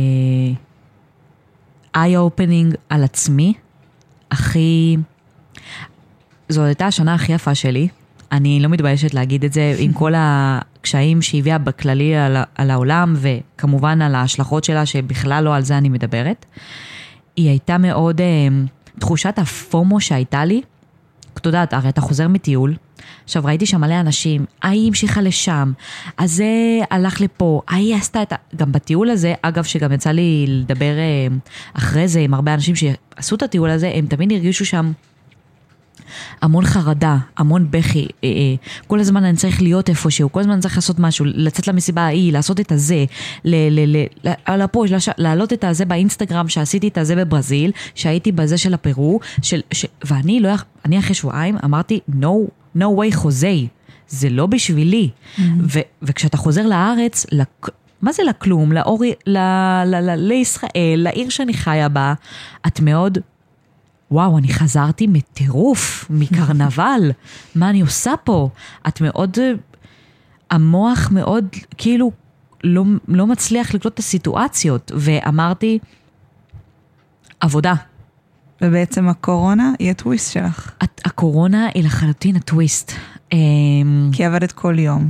eye-opening 1.97 2.77
על 2.89 3.05
עצמי, 3.05 3.55
הכי... 4.31 4.97
זו 6.49 6.65
הייתה 6.65 6.87
השנה 6.87 7.15
הכי 7.15 7.33
יפה 7.33 7.55
שלי. 7.55 7.89
אני 8.33 8.61
לא 8.61 8.69
מתביישת 8.69 9.15
להגיד 9.15 9.45
את 9.45 9.53
זה, 9.53 9.75
עם 9.79 9.93
כל 9.93 10.13
הקשיים 10.17 11.23
שהביאה 11.23 11.59
בכללי 11.59 12.17
על, 12.17 12.37
על 12.55 12.71
העולם, 12.71 13.15
וכמובן 13.17 14.03
על 14.03 14.15
ההשלכות 14.15 14.65
שלה, 14.65 14.87
שבכלל 14.87 15.45
לא 15.45 15.57
על 15.57 15.63
זה 15.63 15.79
אני 15.79 15.89
מדברת. 15.89 16.47
היא 17.37 17.49
הייתה 17.49 17.79
מאוד, 17.79 18.21
אה, 18.21 18.49
תחושת 18.99 19.39
הפומו 19.39 20.01
שהייתה 20.01 20.45
לי, 20.45 20.63
את 21.37 21.47
יודעת, 21.47 21.73
הרי 21.73 21.89
אתה 21.89 22.01
חוזר 22.01 22.29
מטיול, 22.29 22.75
עכשיו 23.25 23.45
ראיתי 23.45 23.67
שם 23.67 23.81
מלא 23.81 24.01
אנשים, 24.01 24.45
ההיא 24.63 24.89
המשיכה 24.89 25.21
לשם, 25.21 25.73
אז 26.17 26.33
זה 26.33 26.47
הלך 26.91 27.21
לפה, 27.21 27.61
ההיא 27.69 27.97
עשתה 27.97 28.23
את 28.23 28.33
ה... 28.33 28.37
גם 28.57 28.73
בטיול 28.73 29.11
הזה, 29.11 29.35
אגב, 29.43 29.65
שגם 29.65 29.93
יצא 29.93 30.11
לי 30.11 30.45
לדבר 30.49 30.99
אה, 30.99 31.37
אחרי 31.75 32.09
זה 32.09 32.21
עם 32.21 32.35
הרבה 32.35 32.55
אנשים 32.55 32.75
שעשו 32.77 33.37
את 33.37 33.43
הטיול 33.43 33.71
הזה, 33.71 33.93
הם 33.95 34.07
תמיד 34.07 34.33
הרגישו 34.33 34.65
שם 34.65 34.93
המון 36.43 36.65
חרדה, 36.65 37.17
המון 37.37 37.67
בכי, 37.71 38.07
אה, 38.25 38.29
אה, 38.29 38.55
כל 38.87 39.01
הזמן 39.01 39.25
אני 39.25 39.37
צריך 39.37 39.63
להיות 39.63 39.89
איפשהו, 39.89 40.33
כל 40.33 40.41
הזמן 40.41 40.53
אני 40.53 40.61
צריך 40.63 40.77
לעשות 40.77 40.99
משהו, 40.99 41.25
לצאת 41.29 41.69
למסיבה 41.69 42.03
ההיא, 42.03 42.33
לעשות 42.33 42.61
את 42.61 42.73
הזה, 42.73 43.05
ל- 43.45 43.71
ל- 43.71 43.97
ל- 43.97 44.29
ל- 44.29 44.33
על 44.45 44.63
הפוש, 44.63 44.93
לש- 44.93 45.09
להעלות 45.19 45.53
את 45.53 45.65
הזה 45.65 45.85
באינסטגרם, 45.85 46.49
שעשיתי 46.49 46.89
את 46.89 46.99
הזה 46.99 47.17
בברזיל, 47.17 47.73
שהייתי 47.95 48.33
בזה 48.33 48.59
של 48.59 48.75
הפרו, 48.75 49.21
של, 49.43 49.61
ש, 49.73 49.87
ואני 50.05 50.41
לא, 50.41 50.51
אני 50.85 50.99
אחרי 50.99 51.15
שבועיים 51.15 51.57
אמרתי, 51.65 52.01
no, 52.21 52.27
no 52.79 52.85
way 52.85 53.15
חוזי, 53.15 53.69
זה 54.09 54.29
לא 54.31 54.47
בשבילי. 54.47 55.11
ו, 55.41 55.79
וכשאתה 56.03 56.37
חוזר 56.37 56.67
לארץ, 56.67 57.27
לק, 57.33 57.69
מה 58.03 58.13
זה 58.13 58.23
לכלום? 58.23 58.73
לאורי, 58.73 59.13
ל, 59.27 59.39
ל, 59.87 59.95
ל, 60.11 60.15
לישראל, 60.17 60.95
לעיר 60.97 61.29
שאני 61.29 61.55
חיה 61.55 61.89
בה, 61.89 62.15
את 62.67 62.81
מאוד 62.81 63.19
וואו, 64.11 64.39
אני 64.39 64.49
חזרתי 64.49 65.07
מטירוף, 65.07 66.07
מקרנבל, 66.11 67.11
מה 67.55 67.71
אני 67.71 67.81
עושה 67.81 68.13
פה? 68.25 68.49
את 68.89 69.01
מאוד... 69.01 69.39
המוח 70.51 71.09
מאוד, 71.13 71.45
כאילו, 71.79 72.11
לא, 72.65 72.85
לא 73.09 73.27
מצליח 73.27 73.75
לקלוט 73.75 73.95
את 73.95 73.99
הסיטואציות, 73.99 74.93
ואמרתי, 74.95 75.79
עבודה. 77.41 77.75
ובעצם 78.63 79.09
הקורונה 79.09 79.73
היא 79.79 79.91
הטוויסט 79.91 80.33
שלך. 80.33 80.71
הת- 80.81 81.01
הקורונה 81.05 81.67
היא 81.75 81.85
לחלוטין 81.85 82.37
הטוויסט. 82.37 82.93
אמ, 83.33 84.11
כי 84.13 84.25
עבדת 84.25 84.53
כל 84.53 84.79
יום. 84.79 85.09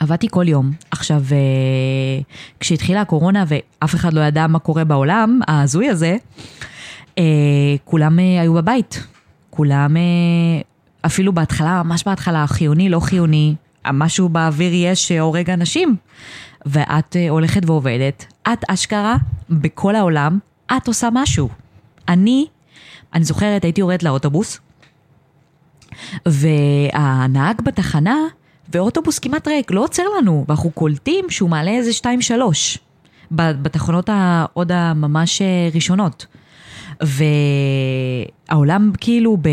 עבדתי 0.00 0.26
כל 0.30 0.48
יום. 0.48 0.72
עכשיו, 0.90 1.22
אה, 1.32 2.22
כשהתחילה 2.60 3.00
הקורונה 3.00 3.44
ואף 3.48 3.94
אחד 3.94 4.12
לא 4.12 4.20
ידע 4.20 4.46
מה 4.46 4.58
קורה 4.58 4.84
בעולם 4.84 5.40
ההזוי 5.48 5.88
הזה, 5.88 6.06
אה, 6.06 6.16
כולם 7.84 8.18
אה, 8.18 8.40
היו 8.40 8.54
בבית. 8.54 9.06
כולם, 9.50 9.96
אה, 9.96 10.02
אפילו 11.06 11.32
בהתחלה, 11.32 11.82
ממש 11.82 12.04
בהתחלה, 12.06 12.46
חיוני, 12.46 12.88
לא 12.88 13.00
חיוני, 13.00 13.54
משהו 13.92 14.28
באוויר 14.28 14.72
יש 14.74 15.08
שהורג 15.08 15.50
אנשים. 15.50 15.96
ואת 16.66 17.16
אה, 17.16 17.30
הולכת 17.30 17.60
ועובדת, 17.66 18.26
את 18.52 18.64
אשכרה, 18.68 19.16
בכל 19.50 19.94
העולם, 19.94 20.38
את 20.76 20.88
עושה 20.88 21.08
משהו. 21.12 21.48
אני, 22.08 22.46
אני 23.14 23.24
זוכרת, 23.24 23.64
הייתי 23.64 23.80
יורדת 23.80 24.02
לאוטובוס, 24.02 24.60
והנהג 26.26 27.60
בתחנה, 27.62 28.16
ואוטובוס 28.74 29.18
כמעט 29.18 29.48
ריק, 29.48 29.70
לא 29.70 29.84
עוצר 29.84 30.02
לנו, 30.18 30.44
ואנחנו 30.48 30.70
קולטים 30.70 31.30
שהוא 31.30 31.50
מעלה 31.50 31.70
איזה 31.70 31.92
שתיים 31.92 32.22
שלוש, 32.22 32.78
ב- 33.30 33.62
בתחנות 33.62 34.08
העוד 34.12 34.72
הממש 34.72 35.42
אה, 35.42 35.68
ראשונות. 35.74 36.26
והעולם 37.02 38.92
כאילו 39.00 39.36
ב, 39.36 39.48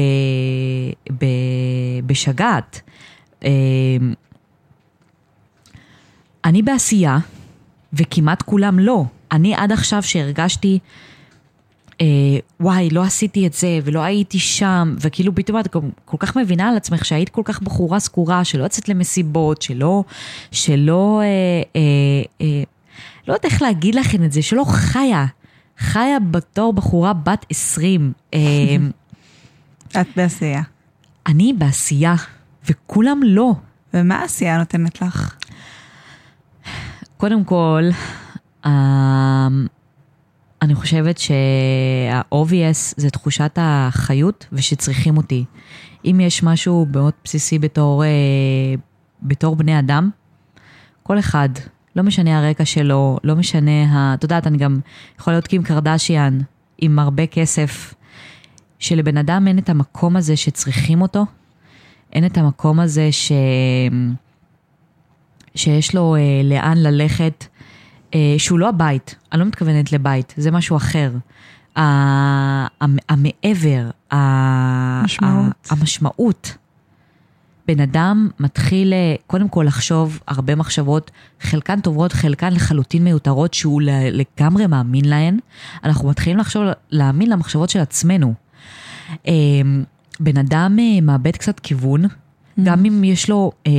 ב, 1.19 1.25
בשגעת. 2.05 2.81
אה, 3.43 3.49
אני 6.45 6.61
בעשייה, 6.61 7.17
וכמעט 7.93 8.41
כולם 8.41 8.79
לא. 8.79 9.03
אני 9.31 9.55
עד 9.55 9.71
עכשיו 9.71 10.03
שהרגשתי, 10.03 10.79
אה, 12.01 12.05
וואי, 12.59 12.89
לא 12.89 13.03
עשיתי 13.03 13.47
את 13.47 13.53
זה, 13.53 13.79
ולא 13.83 13.99
הייתי 13.99 14.39
שם, 14.39 14.95
וכאילו 15.01 15.35
פתאום 15.35 15.59
את 15.59 15.67
כל- 16.05 16.17
כך 16.19 16.37
מבינה 16.37 16.69
על 16.69 16.77
עצמך 16.77 17.05
שהיית 17.05 17.29
כל 17.29 17.41
כך 17.45 17.61
בחורה 17.61 17.99
סגורה, 17.99 18.43
שלא 18.43 18.63
יוצאת 18.63 18.89
למסיבות, 18.89 19.61
שלא, 19.61 20.03
שלא, 20.51 21.21
אה, 21.21 21.25
אה, 21.75 21.81
אה, 22.41 22.63
לא 23.27 23.33
יודעת 23.33 23.45
איך 23.45 23.61
להגיד 23.61 23.95
לכם 23.95 24.23
את 24.23 24.31
זה, 24.31 24.41
שלא 24.41 24.65
חיה, 24.67 25.25
חיה 25.77 26.19
בתור 26.19 26.73
בחורה 26.73 27.13
בת 27.13 27.45
20. 27.49 28.13
אה, 28.33 28.39
את 30.01 30.07
בעשייה. 30.15 30.61
אני 31.27 31.53
בעשייה, 31.57 32.15
וכולם 32.69 33.19
לא. 33.23 33.53
ומה 33.93 34.15
העשייה 34.15 34.57
נותנת 34.57 35.01
לך? 35.01 35.35
קודם 37.17 37.43
כל, 37.43 37.83
אה, 38.65 39.47
אני 40.61 40.75
חושבת 40.75 41.17
שה-obvious 41.17 42.93
זה 42.97 43.09
תחושת 43.09 43.57
החיות 43.61 44.45
ושצריכים 44.51 45.17
אותי. 45.17 45.45
אם 46.05 46.19
יש 46.23 46.43
משהו 46.43 46.87
מאוד 46.91 47.13
בסיסי 47.23 47.59
בתור, 47.59 48.03
אה, 48.03 48.09
בתור 49.21 49.55
בני 49.55 49.79
אדם, 49.79 50.09
כל 51.03 51.19
אחד, 51.19 51.49
לא 51.97 52.03
משנה 52.03 52.37
הרקע 52.39 52.65
שלו, 52.65 53.17
לא 53.23 53.35
משנה, 53.35 53.83
ה... 53.85 54.13
את 54.13 54.23
יודעת, 54.23 54.47
אני 54.47 54.57
גם 54.57 54.79
יכולה 55.19 55.35
להיות 55.35 55.47
קים 55.47 55.63
קרדשיאן 55.63 56.39
עם 56.77 56.99
הרבה 56.99 57.25
כסף, 57.27 57.93
שלבן 58.79 59.17
אדם 59.17 59.47
אין 59.47 59.57
את 59.57 59.69
המקום 59.69 60.15
הזה 60.15 60.35
שצריכים 60.35 61.01
אותו, 61.01 61.25
אין 62.13 62.25
את 62.25 62.37
המקום 62.37 62.79
הזה 62.79 63.11
ש... 63.11 63.31
שיש 65.55 65.95
לו 65.95 66.15
אה, 66.15 66.21
לאן 66.43 66.77
ללכת, 66.77 67.45
אה, 68.13 68.35
שהוא 68.37 68.59
לא 68.59 68.69
הבית, 68.69 69.15
אני 69.31 69.39
לא 69.39 69.45
מתכוונת 69.45 69.91
לבית, 69.91 70.33
זה 70.37 70.51
משהו 70.51 70.77
אחר. 70.77 71.11
המעבר, 73.09 73.89
ה- 74.13 75.01
משמעות. 75.03 75.45
ה- 75.69 75.73
המשמעות. 75.73 76.57
בן 77.67 77.79
אדם 77.79 78.29
מתחיל 78.39 78.93
אה, 78.93 79.15
קודם 79.27 79.49
כל 79.49 79.63
לחשוב 79.67 80.19
הרבה 80.27 80.55
מחשבות, 80.55 81.11
חלקן 81.41 81.79
טובות, 81.79 82.13
חלקן 82.13 82.53
לחלוטין 82.53 83.03
מיותרות, 83.03 83.53
שהוא 83.53 83.81
לגמרי 84.11 84.67
מאמין 84.67 85.05
להן. 85.05 85.39
אנחנו 85.83 86.09
מתחילים 86.09 86.39
לחשוב, 86.39 86.63
להאמין 86.89 87.29
למחשבות 87.29 87.69
של 87.69 87.79
עצמנו. 87.79 88.33
אה, 89.27 89.33
בן 90.19 90.37
אדם 90.37 90.77
אה, 90.79 91.01
מאבד 91.01 91.31
קצת 91.31 91.59
כיוון, 91.59 92.05
גם 92.63 92.85
אם 92.85 93.03
יש 93.03 93.29
לו 93.29 93.51
אה, 93.67 93.71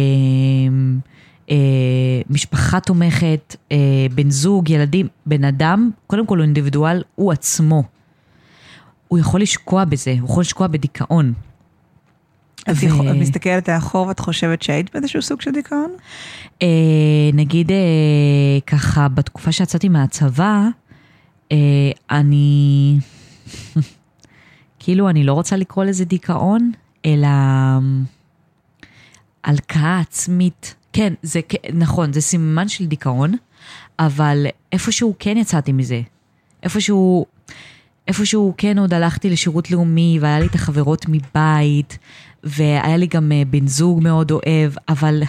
אה, 1.51 1.57
משפחה 2.31 2.81
תומכת, 2.81 3.57
אה, 3.73 3.77
בן 4.15 4.31
זוג, 4.31 4.71
ילדים, 4.71 5.09
בן 5.27 5.45
אדם, 5.45 5.91
קודם 6.07 6.27
כל 6.27 6.39
הוא 6.39 6.45
אינדיבידואל, 6.45 7.03
הוא 7.15 7.33
עצמו. 7.33 7.83
הוא 9.09 9.19
יכול 9.19 9.41
לשקוע 9.41 9.85
בזה, 9.85 10.15
הוא 10.21 10.31
יכול 10.31 10.41
לשקוע 10.41 10.67
בדיכאון. 10.67 11.33
את 12.71 12.77
ו- 12.77 13.21
מסתכלת 13.21 13.69
לאחור 13.69 14.07
ואת 14.07 14.21
חושבת 14.21 14.63
שהיית 14.63 14.93
באיזשהו 14.93 15.23
סוג 15.23 15.41
של 15.41 15.51
דיכאון? 15.51 15.91
אה, 16.63 16.69
נגיד 17.33 17.71
אה, 17.71 17.77
ככה, 18.67 19.09
בתקופה 19.09 19.53
שיצאתי 19.53 19.89
מהצבא, 19.89 20.69
אה, 21.53 21.57
אני, 22.11 22.99
כאילו, 24.79 25.09
אני 25.09 25.25
לא 25.25 25.33
רוצה 25.33 25.57
לקרוא 25.57 25.85
לזה 25.85 26.05
דיכאון, 26.05 26.73
אלא 27.07 27.29
הלקאה 29.45 30.01
עצמית. 30.01 30.75
כן, 30.93 31.15
זה 31.23 31.41
נכון, 31.75 32.13
זה 32.13 32.21
סימן 32.21 32.69
של 32.69 32.87
דיכאון, 32.87 33.35
אבל 33.99 34.47
איפשהו 34.73 35.15
כן 35.19 35.37
יצאתי 35.37 35.73
מזה. 35.73 36.01
איפשהו, 36.63 37.27
איפשהו 38.09 38.55
כן 38.57 38.79
עוד 38.79 38.95
הלכתי 38.95 39.31
לשירות 39.31 39.71
לאומי, 39.71 40.19
והיה 40.21 40.41
לי 40.41 40.47
את 40.47 40.55
החברות 40.55 41.07
מבית, 41.09 41.99
והיה 42.45 42.97
לי 42.97 43.07
גם 43.07 43.33
אה, 43.33 43.43
בן 43.51 43.67
זוג 43.67 44.03
מאוד 44.03 44.31
אוהב, 44.31 44.73
אבל 44.89 45.23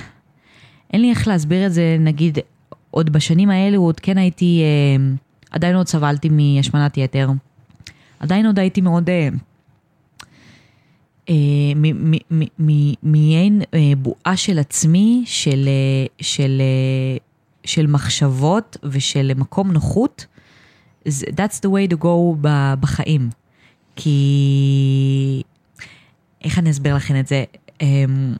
אין 0.93 1.01
לי 1.01 1.09
איך 1.09 1.27
להסביר 1.27 1.65
את 1.65 1.73
זה, 1.73 1.97
נגיד, 1.99 2.37
עוד 2.91 3.09
בשנים 3.09 3.49
האלו, 3.49 3.81
עוד 3.81 3.99
כן 3.99 4.17
הייתי, 4.17 4.61
אה, 4.63 5.13
עדיין 5.51 5.75
עוד 5.75 5.87
סבלתי 5.87 6.29
מהשמנת 6.29 6.97
יתר. 6.97 7.29
עדיין 8.19 8.45
עוד 8.45 8.59
הייתי 8.59 8.81
מאוד... 8.81 9.09
אה, 9.09 9.29
מעין 13.03 13.61
בועה 13.97 14.37
של 14.37 14.59
עצמי, 14.59 15.23
של, 15.25 15.69
של, 16.21 16.61
של 17.63 17.87
מחשבות 17.87 18.77
ושל 18.83 19.31
מקום 19.35 19.71
נוחות. 19.71 20.25
That's 21.07 21.59
the 21.65 21.69
way 21.69 21.93
to 21.93 22.03
go 22.03 22.35
בחיים. 22.79 23.29
כי... 23.95 25.43
איך 26.43 26.59
אני 26.59 26.71
אסביר 26.71 26.95
לכם 26.95 27.19
את 27.19 27.27
זה? 27.27 27.43
אמ, 27.81 28.35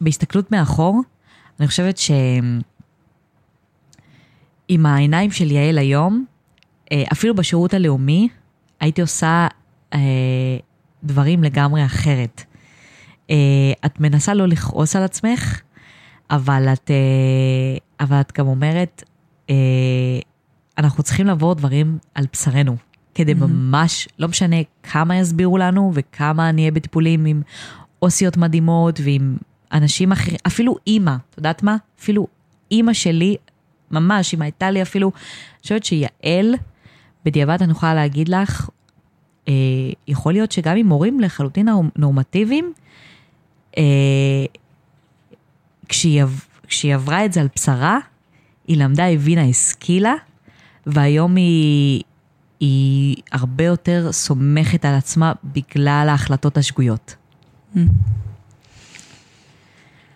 בהסתכלות 0.00 0.52
מאחור, 0.52 1.02
אני 1.60 1.68
חושבת 1.68 1.98
שעם 1.98 2.60
העיניים 4.86 5.30
של 5.30 5.50
יעל 5.50 5.78
היום, 5.78 6.24
אה, 6.92 7.04
אפילו 7.12 7.34
בשירות 7.34 7.74
הלאומי, 7.74 8.28
הייתי 8.80 9.00
עושה 9.00 9.46
אה, 9.94 9.98
דברים 11.04 11.44
לגמרי 11.44 11.86
אחרת. 11.86 12.44
אה, 13.30 13.72
את 13.86 14.00
מנסה 14.00 14.34
לא 14.34 14.48
לכעוס 14.48 14.96
על 14.96 15.02
עצמך, 15.02 15.60
אבל 16.30 16.68
את, 16.72 16.90
אה, 16.90 17.76
אבל 18.06 18.20
את 18.20 18.32
גם 18.38 18.46
אומרת, 18.46 19.04
אה, 19.50 19.54
אנחנו 20.78 21.02
צריכים 21.02 21.26
לעבור 21.26 21.54
דברים 21.54 21.98
על 22.14 22.24
בשרנו, 22.32 22.76
כדי 23.16 23.34
ממש, 23.34 24.08
לא 24.18 24.28
משנה 24.28 24.56
כמה 24.82 25.16
יסבירו 25.16 25.58
לנו 25.58 25.92
וכמה 25.94 26.52
נהיה 26.52 26.70
בטיפולים 26.70 27.24
עם 27.24 27.42
עוסיות 27.98 28.36
מדהימות 28.36 29.00
ועם 29.04 29.36
אנשים 29.72 30.12
אחרים, 30.12 30.36
אפילו 30.46 30.76
אימא, 30.86 31.16
את 31.30 31.36
יודעת 31.36 31.62
מה? 31.62 31.76
אפילו 32.00 32.26
אימא 32.70 32.92
שלי, 32.92 33.36
ממש, 33.90 34.34
אם 34.34 34.42
הייתה 34.42 34.70
לי 34.70 34.82
אפילו, 34.82 35.12
אני 35.16 35.62
חושבת 35.62 35.84
שיעל, 35.84 36.54
בדיעבד 37.24 37.62
אני 37.62 37.72
יכולה 37.72 37.94
להגיד 37.94 38.28
לך, 38.28 38.70
אה, 39.48 39.52
יכול 40.08 40.32
להיות 40.32 40.52
שגם 40.52 40.76
עם 40.76 40.88
הורים 40.88 41.20
לחלוטין 41.20 41.68
נורמטיביים, 41.96 42.72
אה, 43.78 43.82
כשהיא, 45.88 46.24
כשהיא 46.66 46.94
עברה 46.94 47.24
את 47.24 47.32
זה 47.32 47.40
על 47.40 47.48
בשרה, 47.56 47.98
היא 48.66 48.76
למדה, 48.76 49.06
הבינה, 49.06 49.42
השכילה, 49.42 50.14
והיום 50.86 51.36
היא, 51.36 52.02
היא 52.60 53.16
הרבה 53.32 53.64
יותר 53.64 54.12
סומכת 54.12 54.84
על 54.84 54.94
עצמה 54.94 55.32
בגלל 55.44 56.06
ההחלטות 56.10 56.56
השגויות. 56.56 57.16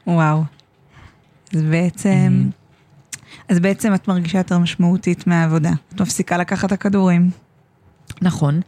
וואו. 0.07 0.45
אז 1.55 1.62
בעצם, 1.62 2.49
אז 3.49 3.59
בעצם 3.59 3.95
את 3.95 4.09
מרגישה 4.09 4.38
יותר 4.38 4.59
משמעותית 4.59 5.26
מהעבודה. 5.26 5.72
את 5.95 6.01
מפסיקה 6.01 6.36
לקחת 6.36 6.64
את 6.64 6.72
הכדורים. 6.72 7.30
נכון, 8.22 8.61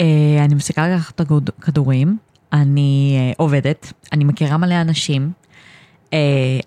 אה, 0.00 0.04
אני 0.44 0.54
מפסיקה 0.54 0.88
לקחת 0.88 1.20
את 1.20 1.48
הכדורים, 1.58 2.16
אני 2.52 3.16
אה, 3.18 3.32
עובדת, 3.36 3.92
אני 4.12 4.24
מכירה 4.24 4.56
מלא 4.56 4.80
אנשים, 4.80 5.32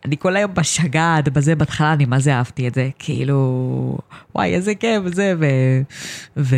אני 0.06 0.18
כל 0.20 0.36
היום 0.36 0.54
בשגעת, 0.54 1.30
בזה, 1.30 1.56
בהתחלה 1.56 1.94
אני 1.94 2.06
מה 2.06 2.20
זה 2.20 2.36
אהבתי 2.36 2.68
את 2.68 2.74
זה, 2.74 2.90
כאילו, 3.00 3.98
וואי, 4.36 4.56
איזה 4.56 4.76
כיף, 4.76 5.04
זה, 5.14 5.34
ו... 5.40 5.46
ו... 6.38 6.56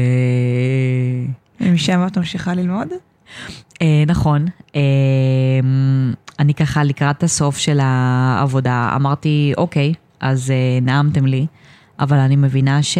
ומשם 1.61 2.07
את 2.07 2.17
ממשיכה 2.17 2.53
ללמוד? 2.53 2.87
אה, 3.81 4.03
נכון. 4.07 4.45
אה, 4.75 4.81
אני 6.39 6.53
ככה 6.53 6.83
לקראת 6.83 7.23
הסוף 7.23 7.57
של 7.57 7.79
העבודה 7.81 8.91
אמרתי, 8.95 9.53
אוקיי, 9.57 9.93
אז 10.19 10.51
אה, 10.51 10.79
נעמתם 10.81 11.25
לי, 11.25 11.45
אבל 11.99 12.17
אני 12.17 12.35
מבינה 12.35 12.83
ש... 12.83 12.97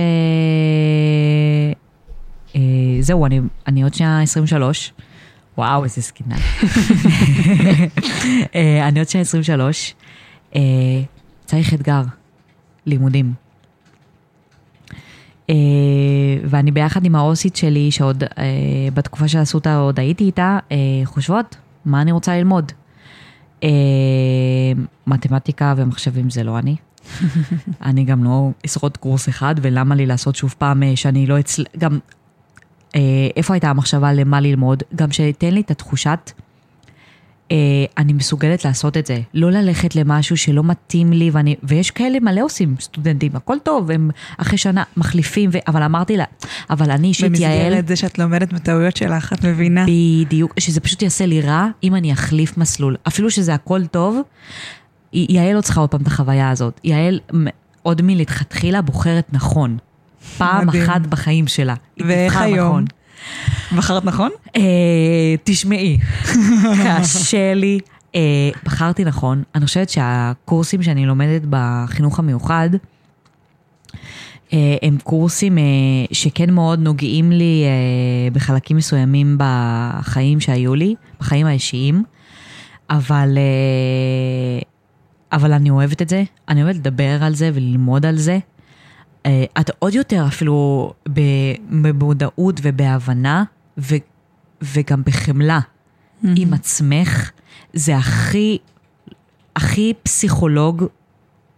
אה, 2.56 2.62
זהו, 3.00 3.26
אני, 3.26 3.42
אני 3.68 3.84
עוד 3.84 3.94
שנייה 3.94 4.22
23. 4.22 4.94
וואו, 5.58 5.84
איזה 5.84 6.02
זקנה. 6.02 6.36
אה, 8.56 8.88
אני 8.88 9.00
עוד 9.00 9.10
שנייה 9.10 9.22
23. 9.22 9.96
אה, 10.56 10.62
צריך 11.46 11.74
אתגר, 11.74 12.02
לימודים. 12.86 13.34
אה, 15.50 15.56
ואני 16.46 16.72
ביחד 16.72 17.06
עם 17.06 17.16
העו"סית 17.16 17.56
שלי, 17.56 17.92
שעוד 17.92 18.24
אה, 18.24 18.30
בתקופה 18.94 19.28
של 19.28 19.42
אסותא 19.42 19.80
עוד 19.80 20.00
הייתי 20.00 20.24
איתה, 20.24 20.60
אה, 20.72 20.78
חושבות, 21.06 21.56
מה 21.86 22.02
אני 22.02 22.12
רוצה 22.12 22.38
ללמוד? 22.38 22.72
אה, 23.64 23.70
מתמטיקה 25.08 25.74
ומחשבים 25.78 26.30
זה 26.30 26.44
לא 26.44 26.60
אני. 26.60 26.76
אני 27.82 28.04
גם 28.04 28.24
לא 28.24 28.50
אשרוד 28.66 28.98
קורס 28.98 29.30
אחד, 29.30 29.56
ולמה 29.62 29.96
לי 29.96 30.06
לעשות 30.06 30.36
שוב 30.36 30.56
פעם 30.58 30.84
שאני 30.96 31.28
לא 31.28 31.40
אצל... 31.40 31.64
גם, 31.78 32.00
איפה 33.36 33.54
הייתה 33.54 33.70
המחשבה 33.70 34.14
למה 34.14 34.42
ללמוד? 34.42 34.84
גם 34.96 35.12
שתן 35.12 35.54
לי 35.54 35.62
את 35.62 35.72
התחושת, 35.72 36.32
אה, 37.52 37.86
אני 37.98 38.14
מסוגלת 38.14 38.66
לעשות 38.66 38.98
את 38.98 39.06
זה. 39.06 39.20
לא 39.34 39.52
ללכת 39.52 39.96
למשהו 39.96 40.38
שלא 40.38 40.64
מתאים 40.64 41.14
לי, 41.14 41.30
ואני, 41.30 41.56
ויש 41.64 41.92
כאלה 41.92 42.20
מלא 42.20 42.42
עושים 42.42 42.76
סטודנטים, 42.80 43.32
הכל 43.36 43.58
טוב, 43.64 43.92
הם 43.92 44.10
אחרי 44.38 44.58
שנה 44.58 44.84
מחליפים, 44.98 45.50
ו, 45.54 45.58
אבל 45.68 45.84
אמרתי 45.84 46.18
לה, 46.18 46.24
אבל 46.70 46.92
אני 46.92 47.08
אישית 47.08 47.40
יעל... 47.40 47.64
במסגרת 47.64 47.88
זה 47.88 47.96
שאת 47.96 48.20
לומדת 48.20 48.54
מטעויות 48.54 48.98
שלך, 48.98 49.34
את 49.34 49.46
מבינה? 49.46 49.86
בדיוק, 49.86 50.60
שזה 50.60 50.80
פשוט 50.80 51.02
יעשה 51.02 51.26
לי 51.26 51.42
רע 51.42 51.68
אם 51.84 51.96
אני 51.96 52.14
אחליף 52.14 52.58
מסלול. 52.58 52.96
אפילו 53.08 53.32
שזה 53.32 53.54
הכל 53.54 53.86
טוב, 53.86 54.22
יעל 55.14 55.56
לא 55.56 55.62
צריכה 55.62 55.82
עוד 55.82 55.90
פעם 55.90 56.02
את 56.02 56.08
החוויה 56.08 56.50
הזאת. 56.50 56.80
יעל 56.84 57.20
עוד 57.84 58.02
מלכתחילה 58.02 58.82
בוחרת 58.82 59.28
נכון. 59.32 59.78
פעם 60.38 60.68
מדהים. 60.68 60.84
אחת 60.84 61.02
בחיים 61.02 61.48
שלה. 61.48 61.74
ואיך 61.98 62.38
היום? 62.38 62.68
נכון. 62.68 62.86
בחרת 63.78 64.06
נכון? 64.06 64.32
אה, 64.56 64.62
תשמעי, 65.44 65.98
קשה 66.86 67.54
לי. 67.54 67.80
אה, 68.16 68.50
בחרתי 68.64 69.04
נכון. 69.04 69.44
אני 69.56 69.66
חושבת 69.66 69.90
שהקורסים 69.90 70.84
שאני 70.84 71.06
לומדת 71.06 71.42
בחינוך 71.50 72.20
המיוחד, 72.20 72.70
אה, 74.54 74.76
הם 74.82 74.98
קורסים 75.04 75.58
אה, 75.58 75.64
שכן 76.12 76.54
מאוד 76.54 76.80
נוגעים 76.80 77.32
לי 77.32 77.64
אה, 77.66 78.32
בחלקים 78.32 78.78
מסוימים 78.78 79.38
בחיים 79.40 80.40
שהיו 80.40 80.76
לי, 80.76 80.96
בחיים 81.20 81.46
האישיים, 81.46 82.04
אבל, 82.90 83.38
אה, 83.38 84.62
אבל 85.38 85.54
אני 85.54 85.70
אוהבת 85.70 86.02
את 86.02 86.10
זה, 86.10 86.24
אני 86.50 86.64
אוהבת 86.64 86.76
לדבר 86.76 87.24
על 87.24 87.36
זה 87.36 87.52
וללמוד 87.54 88.06
על 88.06 88.16
זה. 88.18 88.40
אה, 89.26 89.44
את 89.60 89.72
עוד 89.80 89.94
יותר 89.94 90.26
אפילו 90.28 90.94
במודעות 91.70 92.60
ובהבנה, 92.64 93.44
ו, 93.78 93.96
וגם 94.62 95.02
בחמלה 95.06 95.60
עם 96.36 96.54
עצמך, 96.54 97.32
זה 97.74 97.98
הכי, 97.98 98.58
הכי 99.56 99.94
פסיכולוג 100.04 100.86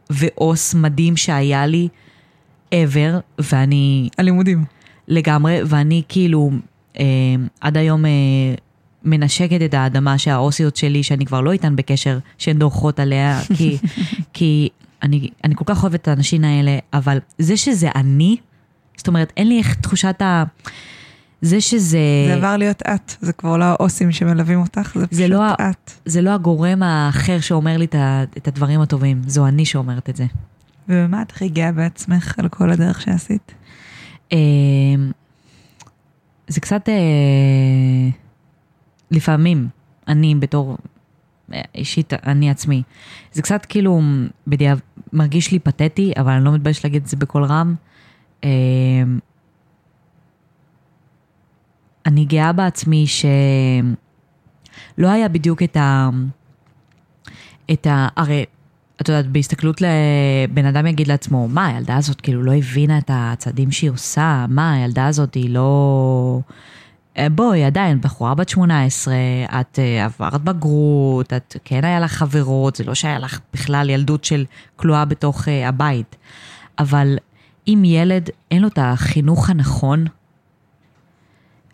ועוס 0.10 0.74
מדהים 0.74 1.18
שהיה 1.18 1.66
לי 1.66 1.88
ever, 2.76 3.40
ואני 3.40 4.10
הלימודים. 4.18 4.66
לגמרי, 5.08 5.60
ואני 5.66 6.02
כאילו 6.10 6.52
אה, 7.00 7.06
עד 7.62 7.78
היום 7.78 8.06
אה, 8.06 8.12
מנשקת 9.04 9.62
את 9.66 9.74
האדמה 9.74 10.18
שהאוסיות 10.18 10.76
שלי, 10.76 11.04
שאני 11.04 11.26
כבר 11.26 11.42
לא 11.42 11.52
איתן 11.52 11.76
בקשר, 11.76 12.20
שהן 12.38 12.60
דורכות 12.60 13.00
עליה, 13.00 13.42
כי, 13.58 13.78
כי 14.34 14.70
אני, 15.04 15.30
אני 15.44 15.56
כל 15.56 15.64
כך 15.68 15.84
אוהבת 15.84 16.02
את 16.02 16.08
האנשים 16.08 16.44
האלה, 16.44 16.80
אבל 16.94 17.18
זה 17.38 17.58
שזה 17.58 17.90
אני, 17.96 18.38
זאת 18.98 19.08
אומרת, 19.08 19.34
אין 19.38 19.48
לי 19.48 19.58
איך 19.58 19.74
תחושת 19.76 20.22
ה... 20.22 20.44
זה 21.42 21.62
שזה... 21.62 22.00
זה 22.28 22.34
עבר 22.34 22.58
להיות 22.58 22.82
את, 22.82 23.16
זה 23.22 23.34
כבר 23.34 23.58
לא 23.58 23.64
האוסים 23.66 24.12
שמלווים 24.12 24.60
אותך, 24.62 24.92
זה 25.00 25.08
פשוט 25.08 25.22
לא 25.30 25.44
ה- 25.44 25.70
את. 25.70 25.92
זה 26.06 26.22
לא 26.22 26.30
הגורם 26.30 26.84
האחר 26.84 27.40
שאומר 27.40 27.78
לי 27.78 27.88
את 28.38 28.48
הדברים 28.48 28.82
הטובים, 28.82 29.22
זו 29.28 29.48
אני 29.48 29.66
שאומרת 29.66 30.10
את 30.10 30.16
זה. 30.16 30.26
ובמה 30.90 31.22
את 31.22 31.32
הכי 31.32 31.50
גאה 31.50 31.72
בעצמך 31.72 32.40
על 32.40 32.50
כל 32.50 32.72
הדרך 32.72 33.02
שעשית? 33.02 33.54
אה, 34.34 34.38
זה 36.48 36.62
קצת, 36.62 36.90
אה, 36.90 36.94
לפעמים, 39.12 39.68
אני 40.08 40.36
בתור 40.36 40.78
אישית, 41.76 42.14
אני 42.14 42.50
עצמי, 42.50 42.84
זה 43.32 43.42
קצת 43.42 43.66
כאילו 43.66 44.02
בדיעב, 44.48 44.82
מרגיש 45.14 45.52
לי 45.52 45.60
פתטי, 45.60 46.14
אבל 46.20 46.32
אני 46.32 46.46
לא 46.46 46.52
מתבייש 46.52 46.84
להגיד 46.84 47.02
את 47.02 47.08
זה 47.08 47.18
בקול 47.18 47.44
רם. 47.44 47.76
אה, 48.44 48.50
אני 52.06 52.26
גאה 52.26 52.54
בעצמי 52.54 53.06
שלא 53.08 53.28
היה 55.08 55.30
בדיוק 55.30 55.64
את 55.64 55.78
ה... 55.78 56.10
את 57.72 57.88
ה... 57.88 58.08
הרי, 58.16 58.46
את 59.02 59.10
יודעת, 59.10 59.28
בהסתכלות 59.28 59.82
לבן 59.82 60.66
אדם 60.66 60.88
יגיד 60.88 61.08
לעצמו, 61.08 61.48
מה, 61.48 61.68
הילדה 61.68 61.98
הזאת 61.98 62.22
כאילו 62.22 62.44
לא 62.44 62.54
הבינה 62.54 62.98
את 62.98 63.12
הצעדים 63.14 63.72
שהיא 63.72 63.90
עושה, 63.90 64.46
מה, 64.50 64.74
הילדה 64.74 65.08
הזאת 65.08 65.34
היא 65.34 65.50
לא... 65.50 66.40
אה, 67.18 67.30
בואי, 67.30 67.64
עדיין, 67.64 68.02
בחורה 68.02 68.36
בת 68.36 68.50
18, 68.50 69.16
את 69.62 69.80
אה, 69.80 70.06
עברת 70.06 70.42
בגרות, 70.42 71.34
את 71.34 71.56
כן 71.66 71.86
היה 71.86 72.00
לך 72.00 72.12
חברות, 72.12 72.76
זה 72.76 72.84
לא 72.84 72.94
שהיה 72.94 73.20
לך 73.20 73.40
בכלל 73.54 73.90
ילדות 73.90 74.24
של 74.24 74.46
כלואה 74.76 75.06
בתוך 75.06 75.48
אה, 75.48 75.68
הבית. 75.70 76.16
אבל 76.80 77.18
אם 77.68 77.84
ילד 77.86 78.30
אין 78.52 78.62
לו 78.62 78.68
את 78.68 78.80
החינוך 78.82 79.50
הנכון, 79.50 80.06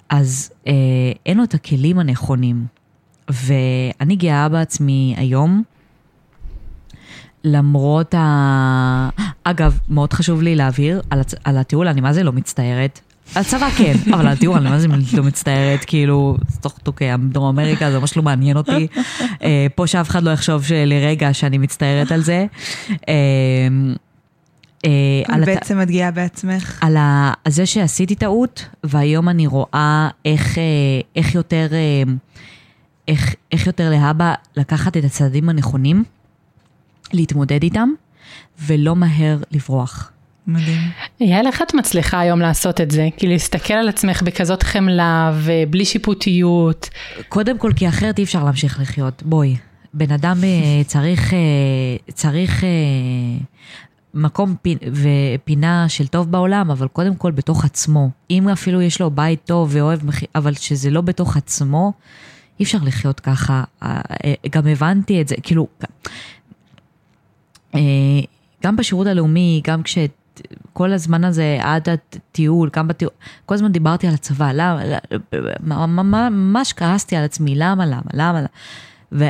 אז 0.10 0.52
אה, 0.68 0.74
אין 1.26 1.38
לו 1.38 1.44
את 1.44 1.54
הכלים 1.54 2.00
הנכונים. 2.00 2.66
ואני 3.30 4.16
גאה 4.16 4.50
בעצמי 4.50 5.16
היום, 5.18 5.64
למרות 7.44 8.14
ה... 8.14 9.10
אגב, 9.44 9.80
מאוד 9.90 10.14
חשוב 10.14 10.42
לי 10.42 10.56
להבהיר 10.56 11.02
על, 11.10 11.20
הצ... 11.20 11.34
על 11.44 11.58
הטיול, 11.58 11.88
אני 11.88 12.02
מה 12.02 12.14
זה 12.14 12.24
לא 12.24 12.32
מצטערת. 12.32 13.00
על 13.36 13.44
צבא 13.44 13.70
כן, 13.70 13.94
אבל 14.14 14.28
על 14.28 14.38
טיול 14.38 14.68
אני 14.68 14.80
זה 14.80 14.88
לא 15.18 15.24
מצטערת, 15.24 15.86
כאילו, 15.86 16.38
תוך 16.62 16.78
תוקי, 16.84 17.06
דרום 17.30 17.60
אמריקה 17.60 17.92
זה 17.92 18.00
ממש 18.00 18.18
לא 18.18 18.24
מעניין 18.24 18.58
אותי. 18.58 18.88
אה, 19.44 19.68
פה 19.76 19.88
שאף 19.88 20.10
אחד 20.10 20.24
לא 20.24 20.32
יחשוב 20.32 20.64
לרגע 20.86 21.34
שאני 21.34 21.58
מצטערת 21.58 22.12
על 22.12 22.22
זה. 22.22 22.46
אה, 22.90 23.16
אה, 24.86 24.90
על 25.28 25.46
בעצם 25.46 25.82
את 25.82 25.92
גאה 25.92 26.12
בעצמך. 26.12 26.80
על 26.82 26.98
זה 27.48 27.66
שעשיתי 27.66 28.16
טעות, 28.16 28.66
והיום 28.84 29.30
אני 29.30 29.48
רואה 29.48 30.10
איך, 30.26 30.58
איך 31.16 31.36
יותר, 31.36 31.68
איך, 33.08 33.36
איך 33.52 33.68
יותר 33.68 33.90
להבא 33.90 34.34
לקחת 34.56 34.98
את 34.98 35.04
הצעדים 35.04 35.50
הנכונים, 35.50 36.04
להתמודד 37.14 37.64
איתם, 37.64 37.90
ולא 38.60 38.96
מהר 38.96 39.38
לברוח. 39.52 40.13
מדהים. 40.48 40.82
יעל, 41.20 41.48
איך 41.48 41.62
את 41.62 41.74
מצליחה 41.74 42.20
היום 42.20 42.40
לעשות 42.40 42.82
את 42.82 42.92
זה? 42.92 43.08
כי 43.18 43.28
להסתכל 43.28 43.74
על 43.74 43.90
עצמך 43.90 44.22
בכזאת 44.22 44.64
חמלה 44.64 45.34
ובלי 45.44 45.86
שיפוטיות. 45.86 46.90
קודם 47.30 47.58
כל, 47.58 47.72
כי 47.76 47.88
אחרת 47.90 48.20
אי 48.20 48.24
אפשר 48.24 48.44
להמשיך 48.44 48.80
לחיות. 48.80 49.24
בואי, 49.24 49.56
בן 49.94 50.12
אדם 50.12 50.38
אה, 50.44 50.84
צריך, 50.84 51.34
אה, 51.34 51.38
צריך 52.14 52.64
אה, 52.64 52.70
מקום 54.14 54.56
פי- 54.62 54.78
ופינה 54.94 55.90
של 55.90 56.08
טוב 56.08 56.32
בעולם, 56.32 56.72
אבל 56.72 56.88
קודם 56.88 57.16
כל 57.16 57.32
בתוך 57.32 57.66
עצמו. 57.66 58.10
אם 58.32 58.50
אפילו 58.50 58.82
יש 58.82 59.02
לו 59.02 59.12
בית 59.12 59.40
טוב 59.46 59.70
ואוהב, 59.72 60.00
אבל 60.36 60.54
שזה 60.54 60.90
לא 60.90 61.02
בתוך 61.02 61.38
עצמו, 61.38 61.94
אי 62.60 62.66
אפשר 62.66 62.78
לחיות 62.84 63.20
ככה. 63.20 63.64
גם 64.50 64.68
הבנתי 64.68 65.22
את 65.22 65.28
זה, 65.28 65.36
כאילו, 65.44 65.68
גם 68.64 68.76
בשירות 68.76 69.08
הלאומי, 69.08 69.62
גם 69.64 69.84
כש... 69.84 69.98
כל 70.74 70.92
הזמן 70.94 71.24
הזה 71.24 71.58
עד 71.62 71.88
הטיול, 71.90 72.70
גם 72.76 72.88
בטיול, 72.88 73.12
כל 73.46 73.56
הזמן 73.56 73.72
דיברתי 73.72 74.08
על 74.08 74.14
הצבא, 74.14 74.52
למה, 74.54 74.82
למה- 75.64 76.30
ממש 76.30 76.74
כעסתי 76.74 77.16
על 77.16 77.24
עצמי, 77.24 77.56
למה, 77.56 77.86
למה, 77.86 78.02
למה. 78.14 78.46
ו, 79.12 79.30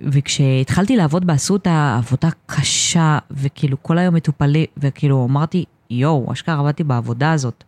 וכשהתחלתי 0.00 0.96
לעבוד 0.96 1.26
באסותא, 1.26 1.96
עבודה 1.98 2.28
קשה, 2.46 3.18
וכאילו 3.30 3.82
כל 3.82 3.98
היום 3.98 4.14
מטופלים, 4.14 4.66
וכאילו 4.76 5.26
אמרתי, 5.30 5.64
יואו, 5.90 6.32
אשכרה 6.32 6.58
עבדתי 6.60 6.84
בעבודה 6.84 7.32
הזאת. 7.32 7.64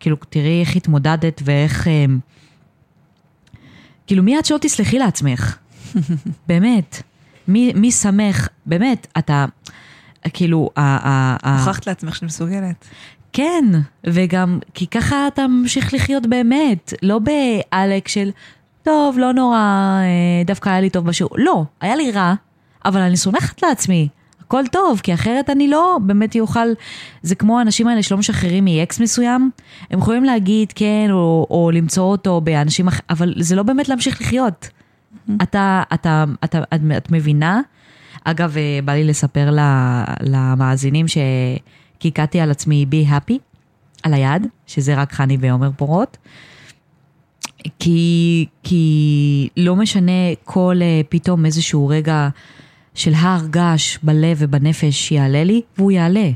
כאילו, 0.00 0.16
תראי 0.30 0.60
איך 0.60 0.76
התמודדת 0.76 1.42
ואיך... 1.44 1.88
אה, 1.88 2.04
כאילו, 4.06 4.22
מי 4.22 4.38
את 4.38 4.44
שלא 4.44 4.58
תסלחי 4.60 4.98
לעצמך? 4.98 5.56
באמת. 6.48 7.02
מי, 7.48 7.72
מי 7.76 7.92
שמח, 7.92 8.48
באמת, 8.66 9.06
אתה, 9.18 9.44
כאילו, 10.32 10.70
הוכחת 11.44 11.86
לעצמך 11.86 12.14
שאת 12.14 12.22
מסוגלת. 12.22 12.84
כן, 13.32 13.64
וגם, 14.06 14.58
כי 14.74 14.86
ככה 14.86 15.28
אתה 15.28 15.46
ממשיך 15.46 15.94
לחיות 15.94 16.26
באמת, 16.26 16.92
לא 17.02 17.18
בעלק 17.18 18.08
של, 18.08 18.30
טוב, 18.82 19.18
לא 19.18 19.32
נורא, 19.32 19.58
אה, 19.58 20.44
דווקא 20.44 20.68
היה 20.68 20.80
לי 20.80 20.90
טוב 20.90 21.06
בשיעור. 21.06 21.32
לא, 21.36 21.64
היה 21.80 21.96
לי 21.96 22.10
רע, 22.10 22.34
אבל 22.84 23.00
אני 23.00 23.16
סומכת 23.16 23.62
לעצמי. 23.62 24.08
הכל 24.40 24.66
טוב, 24.72 25.00
כי 25.02 25.14
אחרת 25.14 25.50
אני 25.50 25.68
לא 25.68 25.98
באמת 26.02 26.36
אוכל, 26.40 26.68
זה 27.22 27.34
כמו 27.34 27.58
האנשים 27.58 27.88
האלה 27.88 28.02
שלא 28.02 28.18
משחררים 28.18 28.64
מאקס 28.64 29.00
מסוים, 29.00 29.50
הם 29.90 29.98
יכולים 29.98 30.24
להגיד 30.24 30.72
כן, 30.74 31.06
או, 31.10 31.46
או 31.50 31.70
למצוא 31.70 32.04
אותו 32.04 32.40
באנשים 32.40 32.88
אחרים, 32.88 33.06
אבל 33.10 33.34
זה 33.36 33.56
לא 33.56 33.62
באמת 33.62 33.88
להמשיך 33.88 34.20
לחיות. 34.20 34.68
אתה, 35.42 35.82
אתה, 35.94 36.24
אתה, 36.44 36.58
את, 36.74 36.80
את 36.96 37.12
מבינה? 37.12 37.60
אגב, 38.24 38.56
אה, 38.56 38.78
בא 38.84 38.92
לי 38.92 39.04
לספר 39.04 39.50
למאזינים 40.20 41.06
שקיקעתי 41.08 42.40
על 42.40 42.50
עצמי 42.50 42.86
be 42.90 43.10
happy, 43.10 43.34
על 44.02 44.14
היד, 44.14 44.46
שזה 44.66 44.94
רק 44.94 45.12
חני 45.12 45.36
ועומר 45.40 45.70
פורות. 45.76 46.16
כי, 47.78 48.46
כי 48.62 49.48
לא 49.56 49.76
משנה 49.76 50.34
כל 50.44 50.78
אה, 50.82 51.00
פתאום 51.08 51.46
איזשהו 51.46 51.88
רגע 51.88 52.28
של 52.94 53.14
הר 53.14 53.46
געש 53.50 53.98
בלב 54.02 54.36
ובנפש 54.40 55.12
יעלה 55.12 55.44
לי, 55.44 55.62
והוא 55.78 55.90
יעלה. 55.90 56.30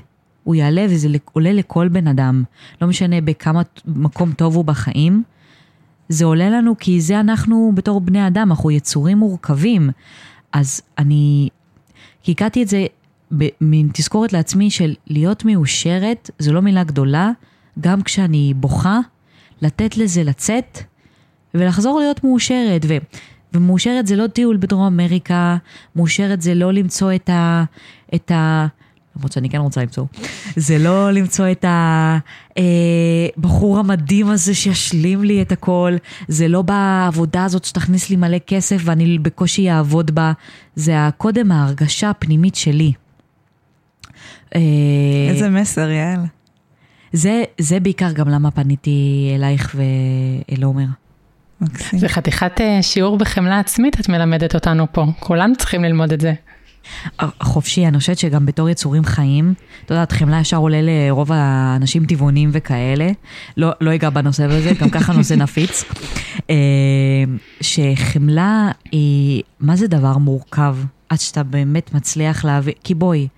הוא 0.44 0.54
יעלה 0.54 0.86
וזה 0.90 1.08
עולה 1.32 1.52
לכל 1.52 1.88
בן 1.88 2.06
אדם. 2.06 2.44
לא 2.82 2.88
משנה 2.88 3.20
בכמה 3.20 3.62
מקום 3.86 4.32
טוב 4.32 4.56
הוא 4.56 4.64
בחיים. 4.64 5.22
זה 6.08 6.24
עולה 6.24 6.50
לנו 6.50 6.74
כי 6.78 7.00
זה 7.00 7.20
אנחנו 7.20 7.72
בתור 7.74 8.00
בני 8.00 8.26
אדם, 8.26 8.50
אנחנו 8.50 8.70
יצורים 8.70 9.18
מורכבים. 9.18 9.90
אז 10.52 10.82
אני 10.98 11.48
קיקעתי 12.22 12.62
את 12.62 12.68
זה 12.68 12.86
במין 13.30 13.88
תזכורת 13.92 14.32
לעצמי 14.32 14.70
של 14.70 14.94
להיות 15.06 15.44
מאושרת, 15.44 16.30
זו 16.38 16.52
לא 16.52 16.62
מילה 16.62 16.84
גדולה, 16.84 17.30
גם 17.80 18.02
כשאני 18.02 18.54
בוכה, 18.56 18.98
לתת 19.62 19.96
לזה 19.96 20.24
לצאת 20.24 20.78
ולחזור 21.54 21.98
להיות 21.98 22.24
מאושרת. 22.24 22.84
ו, 22.88 22.96
ומאושרת 23.54 24.06
זה 24.06 24.16
לא 24.16 24.26
טיול 24.26 24.56
בדרום 24.56 24.82
אמריקה, 24.82 25.56
מאושרת 25.96 26.42
זה 26.42 26.54
לא 26.54 26.72
למצוא 26.72 27.12
את 27.14 27.30
ה... 27.30 27.64
את 28.14 28.30
ה 28.30 28.66
למרות 29.16 29.32
שאני 29.32 29.48
כן 29.48 29.58
רוצה 29.58 29.80
למצוא, 29.80 30.04
זה 30.56 30.78
לא 30.78 31.10
למצוא 31.10 31.50
את 31.50 31.64
הבחור 33.38 33.78
המדהים 33.78 34.28
הזה 34.28 34.54
שישלים 34.54 35.24
לי 35.24 35.42
את 35.42 35.52
הכל, 35.52 35.96
זה 36.28 36.48
לא 36.48 36.62
בעבודה 36.62 37.44
הזאת 37.44 37.64
שתכניס 37.64 38.10
לי 38.10 38.16
מלא 38.16 38.38
כסף 38.46 38.82
ואני 38.84 39.18
בקושי 39.18 39.70
אעבוד 39.70 40.10
בה, 40.10 40.32
זה 40.74 40.94
קודם 41.16 41.52
ההרגשה 41.52 42.10
הפנימית 42.10 42.54
שלי. 42.54 42.92
אה, 44.54 44.60
איזה 45.28 45.48
מסר, 45.50 45.90
יעל. 45.90 46.20
זה, 47.12 47.42
זה 47.58 47.80
בעיקר 47.80 48.12
גם 48.12 48.28
למה 48.28 48.50
פניתי 48.50 49.32
אלייך 49.36 49.76
ואל 49.76 50.62
עומר. 50.62 50.86
מקסים. 51.60 51.98
זה 51.98 52.08
חתיכת 52.08 52.60
אה, 52.60 52.82
שיעור 52.82 53.18
בחמלה 53.18 53.58
עצמית 53.58 54.00
את 54.00 54.08
מלמדת 54.08 54.54
אותנו 54.54 54.86
פה, 54.92 55.06
כולנו 55.20 55.56
צריכים 55.56 55.84
ללמוד 55.84 56.12
את 56.12 56.20
זה. 56.20 56.32
החופשי, 57.18 57.86
אני 57.86 57.98
חושבת 57.98 58.18
שגם 58.18 58.46
בתור 58.46 58.68
יצורים 58.68 59.04
חיים, 59.04 59.54
את 59.84 59.90
יודעת, 59.90 60.12
חמלה 60.12 60.40
ישר 60.40 60.56
עולה 60.56 60.80
לרוב 60.82 61.32
האנשים 61.32 62.06
טבעונים 62.06 62.50
וכאלה, 62.52 63.10
לא, 63.56 63.70
לא 63.80 63.94
אגע 63.94 64.10
בנושא 64.10 64.44
הזה, 64.44 64.72
גם 64.80 64.90
ככה 64.90 65.12
נושא 65.12 65.34
נפיץ, 65.34 65.84
אה, 66.50 66.54
שחמלה 67.60 68.70
היא, 68.92 69.42
מה 69.60 69.76
זה 69.76 69.86
דבר 69.86 70.18
מורכב, 70.18 70.76
עד 71.08 71.20
שאתה 71.20 71.42
באמת 71.42 71.94
מצליח 71.94 72.44
להביא, 72.44 72.72
כי 72.84 72.94
בואי, 72.94 73.28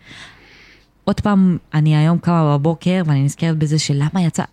עוד 1.05 1.20
פעם, 1.20 1.59
אני 1.74 1.97
היום 1.97 2.18
קמה 2.18 2.59
בבוקר 2.59 3.03
ואני 3.07 3.22
נזכרת 3.22 3.59
בזה 3.59 3.78
של 3.78 3.95
למה 3.95 4.22
יצא, 4.22 4.45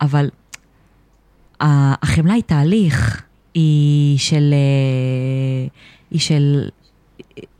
אבל 0.00 0.28
החמלה 1.60 2.34
היא 2.34 2.42
תהליך, 2.42 3.22
היא 3.54 4.18
של, 4.18 4.54
אה, 4.54 5.68
היא 6.10 6.20
של, 6.20 6.68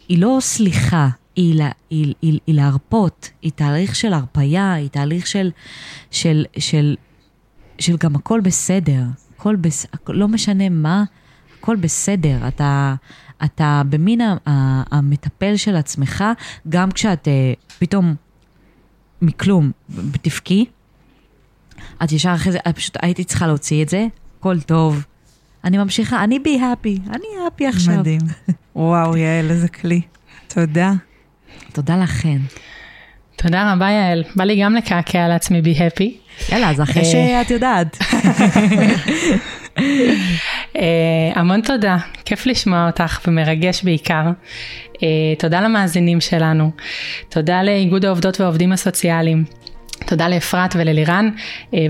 היא 0.09 0.19
לא 0.19 0.39
סליחה, 0.41 1.09
היא, 1.37 1.55
לה- 1.55 1.71
היא, 1.91 2.15
היא, 2.23 2.39
היא 2.47 2.55
להרפות, 2.55 3.31
היא 3.43 3.53
תהליך 3.55 3.95
של 3.95 4.13
הרפייה, 4.13 4.73
היא 4.73 4.89
תהליך 4.89 5.27
של, 5.27 5.51
של, 6.11 6.45
של, 6.59 6.97
של 7.79 7.97
גם 7.97 8.17
הכל 8.17 8.41
בסדר, 8.41 9.03
הכל 9.37 9.57
בס... 9.57 9.87
לא 10.09 10.29
משנה 10.29 10.69
מה, 10.69 11.05
הכל 11.59 11.77
בסדר, 11.77 12.49
אתה, 12.49 12.95
אתה 13.45 13.83
במין 13.89 14.21
המטפל 14.91 15.57
של 15.57 15.77
עצמך, 15.77 16.25
גם 16.69 16.93
כשאת 16.93 17.29
אה, 17.29 17.53
פתאום 17.79 18.15
מכלום 19.23 19.71
תבכי, 20.23 20.65
את 22.05 22.13
ישר 22.13 22.35
אחרי 22.35 22.53
זה, 22.53 22.59
את 22.69 22.77
פשוט 22.77 22.97
הייתי 23.03 23.25
צריכה 23.25 23.47
להוציא 23.47 23.83
את 23.83 23.89
זה, 23.89 24.07
הכל 24.39 24.61
טוב. 24.61 25.05
אני 25.65 25.79
ממשיכה, 25.79 26.25
אני 26.25 26.39
בי 26.39 26.61
הפי, 26.73 26.99
אני 27.09 27.27
הפי 27.47 27.67
עכשיו. 27.67 27.95
מדהים. 27.95 28.21
וואו, 28.77 29.17
יעל, 29.17 29.51
איזה 29.51 29.69
כלי. 29.69 30.01
תודה. 30.49 30.93
תודה 31.73 31.97
לכן. 31.97 32.39
תודה 33.37 33.73
רבה 33.73 33.91
יעל, 33.91 34.25
בא 34.37 34.45
לי 34.45 34.63
גם 34.63 34.75
לקעקע 34.75 35.29
לעצמי 35.29 35.63
בי 35.63 35.87
הפי. 35.87 36.17
יאללה, 36.53 36.71
אז 36.71 36.81
אחרי 36.81 37.03
אה. 37.03 37.05
שאת 37.05 37.51
יודעת. 37.51 37.99
אה, 40.77 41.33
המון 41.35 41.61
תודה, 41.61 41.97
כיף 42.25 42.47
לשמוע 42.47 42.87
אותך 42.87 43.21
ומרגש 43.27 43.85
בעיקר. 43.85 44.25
אה, 45.03 45.09
תודה 45.39 45.61
למאזינים 45.61 46.21
שלנו, 46.21 46.71
תודה 47.29 47.63
לאיגוד 47.63 48.05
העובדות 48.05 48.41
והעובדים 48.41 48.73
הסוציאליים, 48.73 49.45
תודה 50.07 50.29
לאפרת 50.29 50.77
וללירן, 50.77 51.31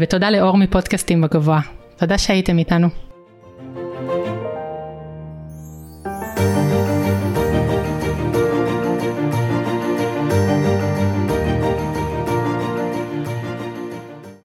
ותודה 0.01 0.31
לאור 0.31 0.57
מפודקאסטים 0.57 1.21
בגבוה. 1.21 1.61
תודה 1.97 2.19
שהייתם 2.19 2.59
איתנו. 2.59 3.14